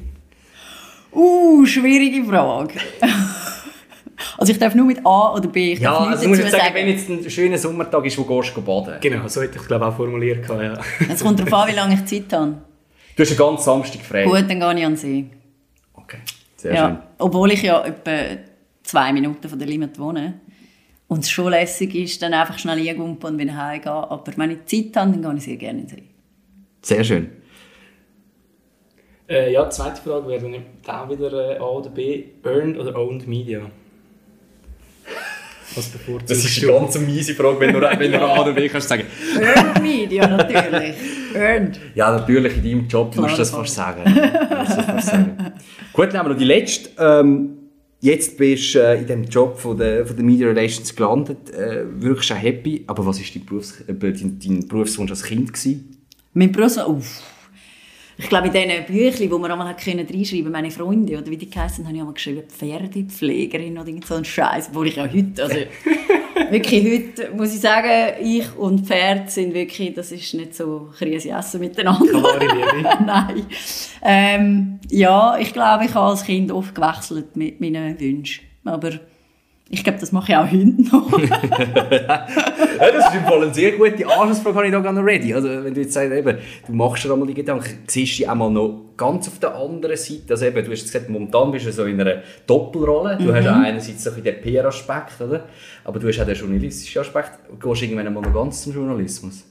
Uh, 1.14 1.66
schwierige 1.66 2.24
Frage. 2.26 2.76
Also 4.38 4.54
ich 4.54 4.60
darf 4.60 4.76
nur 4.76 4.86
mit 4.86 5.06
A 5.06 5.34
oder 5.34 5.48
B. 5.48 5.74
Ich 5.74 5.80
ja, 5.80 5.98
also 5.98 6.28
muss 6.28 6.40
ich 6.40 6.50
sagen, 6.50 6.64
sagen, 6.64 6.76
wenn 6.76 6.88
jetzt 6.88 7.10
ein 7.10 7.30
schöner 7.30 7.58
Sommertag 7.58 8.06
ist, 8.06 8.18
wo 8.18 8.24
gehst 8.24 8.56
du 8.56 8.62
baden. 8.62 8.96
Genau, 9.02 9.28
so 9.28 9.42
hätte 9.42 9.58
ich 9.60 9.68
glaube 9.68 9.86
auch 9.88 9.96
formuliert. 9.96 10.48
Ja. 10.48 10.80
Es 11.10 11.24
kommt 11.24 11.40
darauf 11.40 11.54
an, 11.54 11.70
wie 11.70 11.76
lange 11.76 11.96
ich 11.96 12.06
Zeit 12.06 12.32
habe. 12.34 12.58
Du 13.16 13.24
hast 13.24 13.30
einen 13.30 13.38
ganz 13.38 13.66
Samstag 13.66 14.02
frei. 14.02 14.24
Gut, 14.24 14.46
dann 14.48 14.60
gehe 14.60 14.80
ich 14.80 14.86
an 14.86 14.96
See. 14.96 15.26
Okay, 15.94 16.18
sehr 16.56 16.74
ja, 16.74 16.88
schön. 16.88 16.98
Obwohl 17.18 17.52
ich 17.52 17.62
ja 17.62 17.84
etwa 17.84 18.42
zwei 18.84 19.14
Minuten 19.14 19.48
von 19.48 19.60
der 19.60 19.68
Limit 19.68 20.00
wohne. 20.00 20.40
Und 21.12 21.26
es 21.26 21.30
schon 21.30 21.52
lässig 21.52 21.94
ist, 21.94 22.22
dann 22.22 22.34
einfach 22.34 22.58
schnell 22.58 22.88
eingumpen 22.88 23.32
und 23.32 23.38
wieder 23.38 23.58
heimgehen. 23.58 23.92
Aber 23.92 24.24
wenn 24.38 24.52
ich 24.52 24.66
Zeit 24.66 24.96
habe, 24.96 25.12
dann 25.12 25.22
gehe 25.22 25.34
ich 25.36 25.44
sehr 25.44 25.58
gerne 25.58 25.82
in 25.82 25.88
den 25.88 25.98
See. 25.98 26.04
Sehr 26.82 27.04
schön. 27.04 27.30
Äh, 29.28 29.52
ja, 29.52 29.66
die 29.66 29.72
zweite 29.72 30.02
Frage 30.02 30.30
wäre 30.30 30.50
dann 30.50 30.96
auch 30.96 31.10
wieder 31.10 31.34
äh, 31.34 31.58
A 31.58 31.66
oder 31.66 31.90
B. 31.90 32.24
Earned 32.46 32.80
oder 32.80 32.98
Owned 32.98 33.28
Media? 33.28 33.60
Was 35.76 35.90
bevorzugst 35.90 36.32
Das 36.32 36.46
ist 36.46 36.64
eine 36.64 36.80
ganz 36.80 36.98
miese 37.00 37.36
Frage, 37.36 37.60
wenn 37.60 37.74
du, 37.74 37.82
wenn 37.82 38.12
du 38.14 38.22
A 38.22 38.42
oder 38.42 38.54
B 38.54 38.70
kannst 38.70 38.88
sagen. 38.88 39.04
Earned 39.36 39.84
Media, 39.84 40.26
natürlich. 40.26 40.96
Earned. 41.36 41.78
Ja, 41.94 42.18
natürlich, 42.18 42.56
in 42.56 42.64
deinem 42.64 42.88
Job 42.88 43.14
musst 43.18 43.34
du 43.34 43.40
das 43.40 43.52
fast 43.52 43.76
sagen. 43.76 44.02
sagen. 44.06 45.54
Gut, 45.92 46.08
dann 46.08 46.20
haben 46.20 46.28
wir 46.28 46.34
noch 46.36 46.40
die 46.40 46.46
letzte. 46.46 46.90
Ähm, 46.98 47.61
Jetzt 48.04 48.36
bist 48.36 48.74
du 48.74 48.80
äh, 48.80 49.00
in 49.00 49.06
dem 49.06 49.24
Job 49.26 49.60
von 49.60 49.78
der, 49.78 50.08
von 50.08 50.16
der 50.16 50.26
Media 50.26 50.48
Relations 50.48 50.96
gelandet, 50.96 51.52
äh, 51.52 51.84
wirkst 52.02 52.32
du 52.32 52.34
happy, 52.34 52.84
aber 52.88 53.06
was 53.06 53.20
war 53.20 53.26
dein, 53.32 53.46
Berufs 53.46 53.80
äh, 53.82 53.94
dein, 53.94 54.40
dein 54.40 54.68
Berufswunsch 54.68 55.12
als 55.12 55.24
Kind? 55.24 55.54
Gewesen? 55.54 55.98
Mein 56.34 56.52
Berufswunsch? 56.52 57.20
Ich 58.18 58.28
glaube, 58.28 58.48
in 58.48 58.54
diesen 58.54 58.86
Büchern, 58.88 59.20
die 59.20 59.28
man 59.28 59.52
einmal 59.52 59.68
reinschreiben 59.68 60.08
konnte, 60.08 60.50
meine 60.50 60.72
Freunde, 60.72 61.16
oder 61.16 61.28
wie 61.28 61.38
die 61.38 61.50
geheißen, 61.50 61.86
habe 61.86 61.94
ich 61.94 62.00
einmal 62.00 62.16
geschrieben, 62.16 62.42
Pferdepflegerin 62.48 63.78
oder 63.78 63.88
irgend 63.88 64.08
so 64.08 64.16
ein 64.16 64.26
Scheiß, 64.26 64.70
obwohl 64.70 64.88
ich 64.88 64.96
ja 64.96 65.04
heute, 65.04 65.44
also, 65.44 65.56
wirklich 66.52 66.84
heute 66.84 67.32
muss 67.36 67.54
ich 67.54 67.62
sagen, 67.62 68.16
ich 68.22 68.56
und 68.58 68.86
Pferd 68.86 69.32
sind 69.32 69.54
wirklich, 69.54 69.94
das 69.94 70.12
ist 70.12 70.34
nicht 70.34 70.56
so 70.56 70.90
Krise 70.98 71.32
essen 71.32 71.62
miteinander. 71.62 72.40
Nein. 73.06 73.46
Ähm, 74.04 74.80
ja, 74.90 75.38
ich 75.40 75.54
glaube, 75.54 75.86
ich 75.86 75.94
habe 75.94 76.08
als 76.08 76.24
Kind 76.24 76.52
oft 76.52 76.76
gewechselt 76.76 77.36
mit 77.36 77.62
meinen 77.62 78.00
Wünschen. 78.00 78.44
Aber 78.66 78.92
ich 79.72 79.84
glaube, 79.84 80.00
das 80.00 80.12
mache 80.12 80.32
ich 80.32 80.38
auch 80.38 80.46
heute 80.46 80.82
noch. 80.92 81.20
Ja, 82.82 82.92
das 82.92 83.10
ist 83.10 83.16
im 83.16 83.24
Fall 83.26 83.44
eine 83.44 83.54
sehr 83.54 83.74
gute 83.74 84.08
Anschlussfrage, 84.08 84.56
habe 84.56 84.66
ich 84.66 84.72
da 84.72 84.80
gar 84.80 84.92
noch 84.92 85.04
ready. 85.04 85.36
Also, 85.36 85.50
wenn 85.50 85.74
du 85.74 85.82
jetzt 85.82 85.94
sagst, 85.94 86.12
eben, 86.12 86.38
du 86.66 86.74
machst 86.74 87.04
dir 87.04 87.14
einmal 87.14 87.28
die 87.28 87.36
Gedanken, 87.36 87.84
siehst 87.86 88.14
du 88.14 88.18
dich 88.18 88.30
einmal 88.30 88.50
noch 88.50 88.96
ganz 88.98 89.28
auf 89.28 89.38
der 89.38 89.56
anderen 89.56 89.96
Seite, 89.98 90.32
also 90.32 90.46
eben, 90.46 90.66
du 90.66 90.72
hast 90.72 90.82
gesagt, 90.82 91.08
momentan 91.08 91.52
bist 91.52 91.68
du 91.68 91.72
so 91.72 91.86
in 91.86 92.02
einer 92.02 92.24
Doppelrolle, 92.48 93.18
du 93.18 93.34
hast 93.34 93.46
einerseits 93.46 94.04
so 94.04 94.10
den 94.12 94.42
PR-Aspekt, 94.42 95.22
oder? 95.22 95.46
aber 95.84 96.00
du 96.00 96.08
hast 96.08 96.20
auch 96.20 96.26
den 96.26 96.36
journalistischen 96.36 97.02
Aspekt, 97.02 97.32
du 97.50 97.70
gehst 97.70 97.84
irgendwann 97.84 98.08
einmal 98.08 98.24
noch 98.24 98.34
ganz 98.34 98.64
zum 98.64 98.74
Journalismus. 98.74 99.46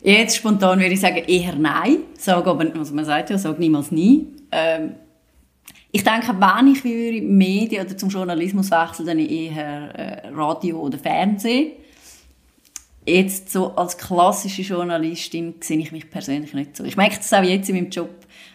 Jetzt 0.00 0.36
spontan 0.36 0.78
würde 0.78 0.94
ich 0.94 1.00
sagen 1.00 1.24
eher 1.26 1.56
nein. 1.56 1.98
Sag 2.16 2.46
aber, 2.46 2.64
also 2.78 2.94
man 2.94 3.04
sagt 3.04 3.30
ja, 3.30 3.38
sag 3.38 3.58
niemals 3.58 3.90
nie. 3.90 4.28
Ähm, 4.52 4.92
ich 5.90 6.04
denke, 6.04 6.34
wenn 6.38 6.72
ich 6.72 6.84
würde 6.84 7.22
Medien 7.22 7.86
oder 7.86 7.96
zum 7.96 8.10
Journalismus 8.10 8.70
wechseln, 8.70 9.06
dann 9.06 9.18
eher 9.18 9.94
äh, 9.94 10.28
Radio 10.28 10.80
oder 10.80 10.98
Fernsehen. 10.98 11.72
Jetzt 13.06 13.50
so 13.50 13.74
als 13.74 13.96
klassische 13.96 14.60
Journalistin 14.62 15.54
sehe 15.60 15.78
ich 15.78 15.92
mich 15.92 16.10
persönlich 16.10 16.52
nicht 16.52 16.76
so. 16.76 16.84
Ich 16.84 16.98
merke 16.98 17.16
das 17.16 17.32
auch 17.32 17.42
jetzt 17.42 17.70
in 17.70 17.76
meinem 17.76 17.90
Job. 17.90 18.10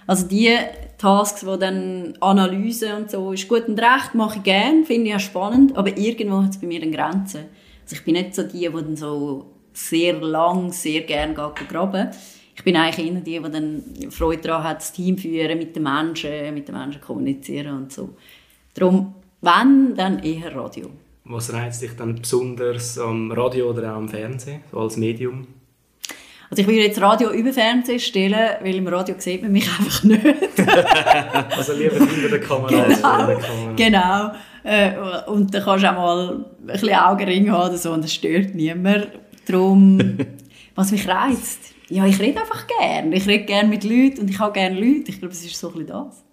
Also 0.06 0.28
die 0.28 0.56
Tasks, 1.00 1.43
wo 1.46 1.56
dann 1.56 2.13
Analyse 2.19 2.96
und 2.96 3.10
so 3.10 3.32
ist 3.32 3.48
gut 3.48 3.67
und 3.67 3.80
recht, 3.80 4.13
mache 4.13 4.38
ich 4.38 4.43
gerne, 4.43 4.86
finde 4.86 5.10
ich 5.10 5.15
auch 5.15 5.19
spannend, 5.19 5.76
aber 5.76 5.98
irgendwo 5.98 6.43
hat 6.43 6.52
es 6.52 6.60
bei 6.60 6.67
mir 6.67 6.82
eine 6.82 6.91
Grenze. 6.91 7.46
Also 7.84 7.96
ich 7.96 8.06
bin 8.06 8.13
nicht 8.13 8.36
so 8.36 8.43
die, 8.43 8.60
die 8.60 8.69
dann 8.69 8.96
so 8.96 9.54
sehr 9.74 10.13
lang, 10.13 10.72
sehr 10.72 11.02
gerne 11.02 11.34
graben. 11.34 12.12
Ich 12.56 12.63
bin 12.63 12.76
eigentlich 12.76 13.08
eher 13.08 13.20
die, 13.20 13.39
die 13.39 13.52
dann 13.52 13.84
Freude 14.12 14.44
daran 14.44 14.63
hat, 14.63 14.78
das 14.78 14.92
Team 14.94 15.18
führen, 15.18 15.58
mit 15.58 15.76
den 15.76 15.84
Menschen, 15.84 16.54
mit 16.54 16.68
den 16.68 16.76
Menschen 16.76 17.02
kommunizieren 17.02 17.78
und 17.78 17.92
so. 17.92 18.10
Darum, 18.74 19.16
wenn, 19.42 19.96
dann 19.96 20.20
eher 20.20 20.56
Radio. 20.56 20.89
Was 21.26 21.54
reizt 21.54 21.82
dich 21.82 21.96
dann 21.96 22.16
besonders 22.16 22.98
am 22.98 23.32
Radio 23.32 23.70
oder 23.70 23.94
auch 23.94 23.98
am 23.98 24.10
Fernsehen, 24.10 24.62
so 24.72 24.80
als 24.80 24.98
Medium? 24.98 25.48
Also 26.50 26.62
ich 26.62 26.68
würde 26.68 26.82
jetzt 26.82 27.02
Radio 27.02 27.32
über 27.32 27.52
Fernsehen 27.52 28.00
stellen, 28.00 28.58
weil 28.62 28.76
im 28.76 28.88
Radio 28.88 29.16
sieht 29.18 29.42
man 29.42 29.52
mich 29.52 29.68
einfach 29.80 30.04
nicht. 30.04 30.24
Also 31.58 31.74
lieber 31.74 31.96
hinter 31.96 32.30
der 32.30 32.39
Kamera 32.42 32.84
als 32.84 33.00
vor 33.00 33.26
der 33.26 33.38
Kamera. 33.38 33.74
genau. 33.76 34.32
Äh, 34.63 34.92
und 35.28 35.54
dann 35.54 35.63
kannst 35.63 35.84
du 35.84 35.89
auch 35.89 35.96
mal 35.96 36.46
ein 36.62 36.68
bisschen 36.68 36.94
Augenring 36.94 37.52
haben 37.52 37.70
oder 37.70 37.78
so 37.78 37.92
und 37.92 38.04
das 38.04 38.13
stört 38.13 38.54
niemand. 38.54 39.08
Darum, 39.48 40.00
was 40.76 40.92
mich 40.92 41.08
reizt, 41.08 41.72
ja, 41.89 42.06
ich 42.06 42.19
rede 42.19 42.39
einfach 42.39 42.67
gern. 42.80 43.12
Ich 43.12 43.28
rede 43.28 43.46
gern 43.46 43.69
mit 43.69 43.84
Leuten 43.84 44.22
und 44.22 44.30
ich 44.30 44.39
habe 44.39 44.54
gerne 44.54 44.76
Leute. 44.76 45.10
Ich 45.10 45.19
glaube, 45.19 45.34
es 45.34 45.43
ist 45.46 45.58
so 45.58 45.67
ein 45.67 45.74
bisschen 45.74 45.88
das. 45.88 46.24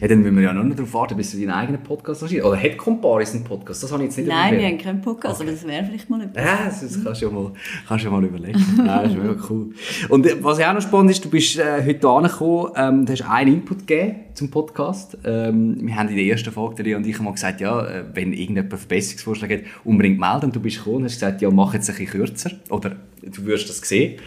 Ja, 0.00 0.08
dann 0.08 0.22
müssen 0.22 0.36
wir 0.36 0.42
ja 0.42 0.52
noch 0.52 0.64
nicht 0.64 0.78
darauf 0.78 0.92
warten, 0.94 1.16
bis 1.16 1.32
du 1.32 1.38
deinen 1.38 1.50
eigenen 1.50 1.82
Podcast 1.82 2.22
hast. 2.22 2.32
Oder 2.32 2.56
hat 2.56 2.76
Comparis 2.76 3.34
einen 3.34 3.44
Podcast? 3.44 3.82
Das 3.82 3.92
habe 3.92 4.02
ich 4.02 4.08
jetzt 4.08 4.18
nicht 4.18 4.28
Nein, 4.28 4.58
wir 4.58 4.66
haben 4.66 4.78
keinen 4.78 5.00
Podcast, 5.00 5.40
aber 5.40 5.50
das 5.50 5.66
wäre 5.66 5.84
vielleicht 5.84 6.10
mal 6.10 6.22
etwas. 6.22 6.44
Ja, 6.44 6.58
das 6.64 7.04
kannst 7.04 7.22
du 7.22 7.26
ja 7.26 7.32
mal, 7.32 7.52
kannst 7.86 8.04
ja 8.04 8.10
mal 8.10 8.24
überlegen. 8.24 8.64
Nein, 8.76 8.86
das 8.86 9.12
ist 9.12 9.18
mega 9.18 9.36
cool. 9.48 9.70
Und 10.08 10.26
äh, 10.26 10.42
was 10.42 10.58
ja 10.58 10.70
auch 10.70 10.74
noch 10.74 10.82
spannend 10.82 11.10
ist, 11.10 11.24
du 11.24 11.30
bist 11.30 11.58
äh, 11.58 11.84
heute 11.84 12.08
angekommen, 12.08 12.72
ähm, 12.76 13.06
du 13.06 13.12
hast 13.12 13.22
einen 13.28 13.54
Input 13.54 13.86
gegeben 13.86 14.16
zum 14.34 14.50
Podcast. 14.50 15.18
Ähm, 15.24 15.86
wir 15.86 15.96
haben 15.96 16.08
in 16.08 16.16
der 16.16 16.24
ersten 16.24 16.50
Folge, 16.52 16.82
der 16.82 16.96
und 16.96 17.06
ich, 17.06 17.20
mal 17.20 17.32
gesagt, 17.32 17.60
ja, 17.60 17.86
äh, 17.86 18.04
wenn 18.14 18.32
irgendjemand 18.32 18.70
Verbesserungsvorschläge 18.70 19.58
hat, 19.58 19.62
unbedingt 19.84 20.18
melden. 20.18 20.46
Und 20.46 20.56
du 20.56 20.60
bist 20.60 20.78
gekommen 20.78 20.96
und 20.96 21.04
hast 21.04 21.14
gesagt, 21.14 21.42
ja, 21.42 21.50
mach 21.50 21.74
jetzt 21.74 21.88
ein 21.90 21.96
bisschen 21.96 22.12
kürzer. 22.12 22.50
Oder 22.70 22.96
du 23.22 23.46
wirst 23.46 23.68
das 23.68 23.78
sehen. 23.78 24.20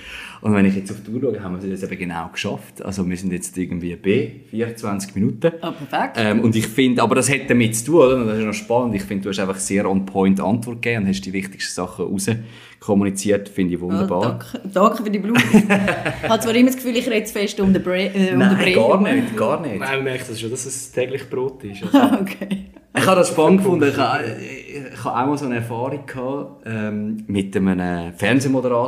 Und 0.43 0.53
wenn 0.53 0.65
ich 0.65 0.75
jetzt 0.75 0.91
auf 0.91 0.97
die 1.01 1.10
Uhr 1.10 1.21
schaue, 1.21 1.41
haben 1.41 1.62
wir 1.63 1.69
das 1.69 1.84
eben 1.84 1.97
genau 1.97 2.27
geschafft. 2.27 2.84
Also 2.84 3.10
wir 3.10 3.15
sind 3.15 3.32
jetzt 3.32 3.58
irgendwie 3.58 3.95
bei 3.95 4.41
24 4.49 5.15
Minuten. 5.15 5.53
Ah, 5.62 5.71
perfekt. 5.71 6.17
Ähm, 6.17 6.41
und 6.41 6.53
ich 6.53 6.67
finde, 6.67 7.01
aber 7.01 7.15
das 7.15 7.32
hat 7.32 7.49
damit 7.49 7.77
zu 7.77 7.86
tun, 7.86 7.95
oder? 7.95 8.15
Und 8.17 8.27
das 8.27 8.39
ist 8.39 8.45
noch 8.45 8.53
spannend. 8.53 8.93
Ich 8.95 9.03
finde, 9.03 9.23
du 9.23 9.29
hast 9.29 9.39
einfach 9.39 9.56
sehr 9.56 9.89
on 9.89 10.06
point 10.06 10.41
Antwort 10.41 10.82
gegeben 10.82 11.03
und 11.03 11.10
hast 11.10 11.21
die 11.21 11.32
wichtigsten 11.32 11.73
Sachen 11.73 12.08
rauskommuniziert. 12.08 13.47
Finde 13.47 13.75
ich 13.75 13.79
wunderbar. 13.79 14.41
danke, 14.53 14.69
danke 14.73 15.03
für 15.03 15.10
die 15.10 15.19
Blume. 15.19 15.39
ich 15.53 16.29
habe 16.29 16.43
zwar 16.43 16.56
immer 16.56 16.67
das 16.67 16.75
Gefühl, 16.75 16.97
ich 16.97 17.10
rede 17.10 17.23
zu 17.23 17.32
fest 17.32 17.58
um 17.62 17.71
den 17.71 17.82
Bre 17.82 18.08
äh, 18.13 18.34
um 18.34 18.39
Nein, 18.39 18.49
gar 18.58 18.65
herum. 18.65 19.03
nicht, 19.03 19.38
gar 19.38 19.62
nicht. 19.62 19.79
Man 19.79 20.03
merkt 20.03 20.29
das 20.29 20.41
schon, 20.41 20.51
dass 20.51 20.65
es 20.65 20.91
täglich 20.91 21.29
Brot 21.29 21.63
ist. 21.63 21.84
Also, 21.93 22.19
okay. 22.19 22.65
Ich 22.95 23.08
habe 23.08 23.15
das 23.15 23.29
spannend 23.29 23.63
gefunden. 23.63 23.89
Ich 23.89 23.97
habe, 23.97 24.23
ich 24.93 25.03
habe 25.03 25.17
auch 25.17 25.27
mal 25.27 25.38
so 25.38 25.45
eine 25.45 25.56
Erfahrung 25.56 26.06
gehabt, 26.06 26.63
ähm, 26.65 27.23
mit 27.27 27.56
einem 27.56 28.13
Fernsehmoderator. 28.13 28.83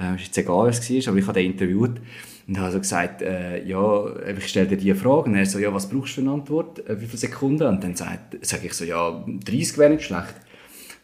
Äh, 0.00 0.16
ist 0.16 0.36
egal, 0.38 0.68
was 0.68 0.78
es 0.78 1.06
war, 1.06 1.12
aber 1.12 1.18
ich 1.18 1.26
habe 1.26 1.40
den 1.40 1.52
interviewt. 1.52 2.00
Und 2.46 2.58
habe 2.58 2.72
so 2.72 2.78
gesagt, 2.78 3.22
äh, 3.22 3.64
ja, 3.64 4.04
ich 4.36 4.48
stelle 4.48 4.66
dir 4.66 4.76
diese 4.76 4.94
Frage. 4.94 5.30
Und 5.30 5.36
er 5.36 5.46
so, 5.46 5.58
ja, 5.58 5.72
was 5.72 5.88
brauchst 5.88 6.16
du 6.16 6.20
für 6.20 6.26
eine 6.26 6.32
Antwort? 6.32 6.86
Äh, 6.88 7.00
wie 7.00 7.06
viele 7.06 7.18
Sekunden? 7.18 7.66
Und 7.66 7.82
dann 7.82 7.96
sage 7.96 8.18
sag 8.42 8.64
ich 8.64 8.74
so, 8.74 8.84
ja, 8.84 9.24
30 9.26 9.78
wäre 9.78 9.90
nicht 9.90 10.04
schlecht. 10.04 10.34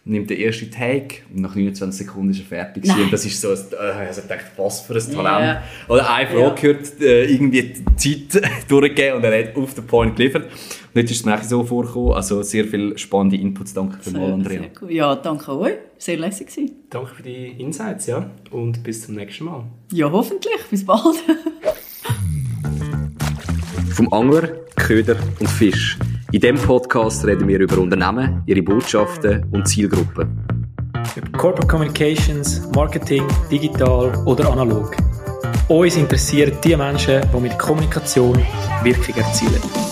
Nimmt 0.02 0.30
den 0.30 0.40
ersten 0.40 0.70
Take 0.70 1.16
und 1.32 1.42
nach 1.42 1.54
29 1.54 2.06
Sekunden 2.06 2.30
ist 2.30 2.40
er 2.40 2.46
fertig. 2.46 2.84
Nein. 2.86 3.02
Und 3.02 3.12
das 3.12 3.24
ist 3.26 3.38
so, 3.40 3.50
ein, 3.50 3.58
äh, 3.72 3.76
also 4.06 4.22
ich 4.22 4.26
dachte, 4.28 4.44
was 4.56 4.80
für 4.80 4.94
ein 4.94 5.00
Talent. 5.14 5.44
Ja. 5.44 5.62
Oder 5.88 6.10
eine 6.14 6.26
Frage 6.26 6.40
Ja. 6.40 6.50
gehört, 6.54 7.00
äh, 7.02 7.24
irgendwie 7.26 7.74
die 8.02 8.28
Zeit 8.28 8.42
durchgegeben 8.68 9.16
und 9.18 9.24
er 9.24 9.46
hat 9.48 9.54
auf 9.56 9.74
den 9.74 9.86
Point 9.86 10.16
geliefert. 10.16 10.44
Und 10.46 11.00
jetzt 11.00 11.10
ist 11.10 11.18
es 11.20 11.24
mir 11.26 11.38
so 11.44 11.62
vorgekommen, 11.64 12.14
also 12.14 12.42
sehr 12.42 12.64
viele 12.64 12.96
spannende 12.98 13.36
Inputs, 13.36 13.74
danke 13.74 13.98
vielmals, 14.00 14.32
Andrea. 14.32 14.60
Sehr 14.60 14.70
cool. 14.80 14.90
Ja, 14.92 15.14
danke 15.16 15.56
euch. 15.58 15.74
Sehr 15.98 16.16
lässig 16.16 16.46
gewesen. 16.48 16.70
danke 16.88 17.14
für 17.14 17.22
die 17.22 17.48
Insights, 17.60 18.06
ja. 18.06 18.30
Und 18.50 18.82
bis 18.82 19.02
zum 19.04 19.16
nächsten 19.16 19.44
Mal. 19.44 19.64
Ja, 19.92 20.10
hoffentlich. 20.10 20.56
Bis 20.70 20.84
bald. 20.84 21.02
Vom 23.94 24.10
Angler, 24.14 24.48
Köder 24.76 25.16
und 25.38 25.48
Fisch. 25.48 25.98
In 26.32 26.40
diesem 26.40 26.58
Podcast 26.58 27.24
reden 27.24 27.48
wir 27.48 27.58
über 27.58 27.78
Unternehmen, 27.78 28.44
ihre 28.46 28.62
Botschaften 28.62 29.44
und 29.50 29.66
Zielgruppen. 29.66 30.46
Über 31.16 31.38
Corporate 31.38 31.66
Communications, 31.66 32.70
Marketing, 32.72 33.24
digital 33.50 34.14
oder 34.26 34.52
analog. 34.52 34.96
Uns 35.66 35.96
interessieren 35.96 36.52
die 36.62 36.76
Menschen, 36.76 37.20
die 37.34 37.40
mit 37.40 37.58
Kommunikation 37.58 38.38
Wirkung 38.84 39.16
erzielen. 39.16 39.89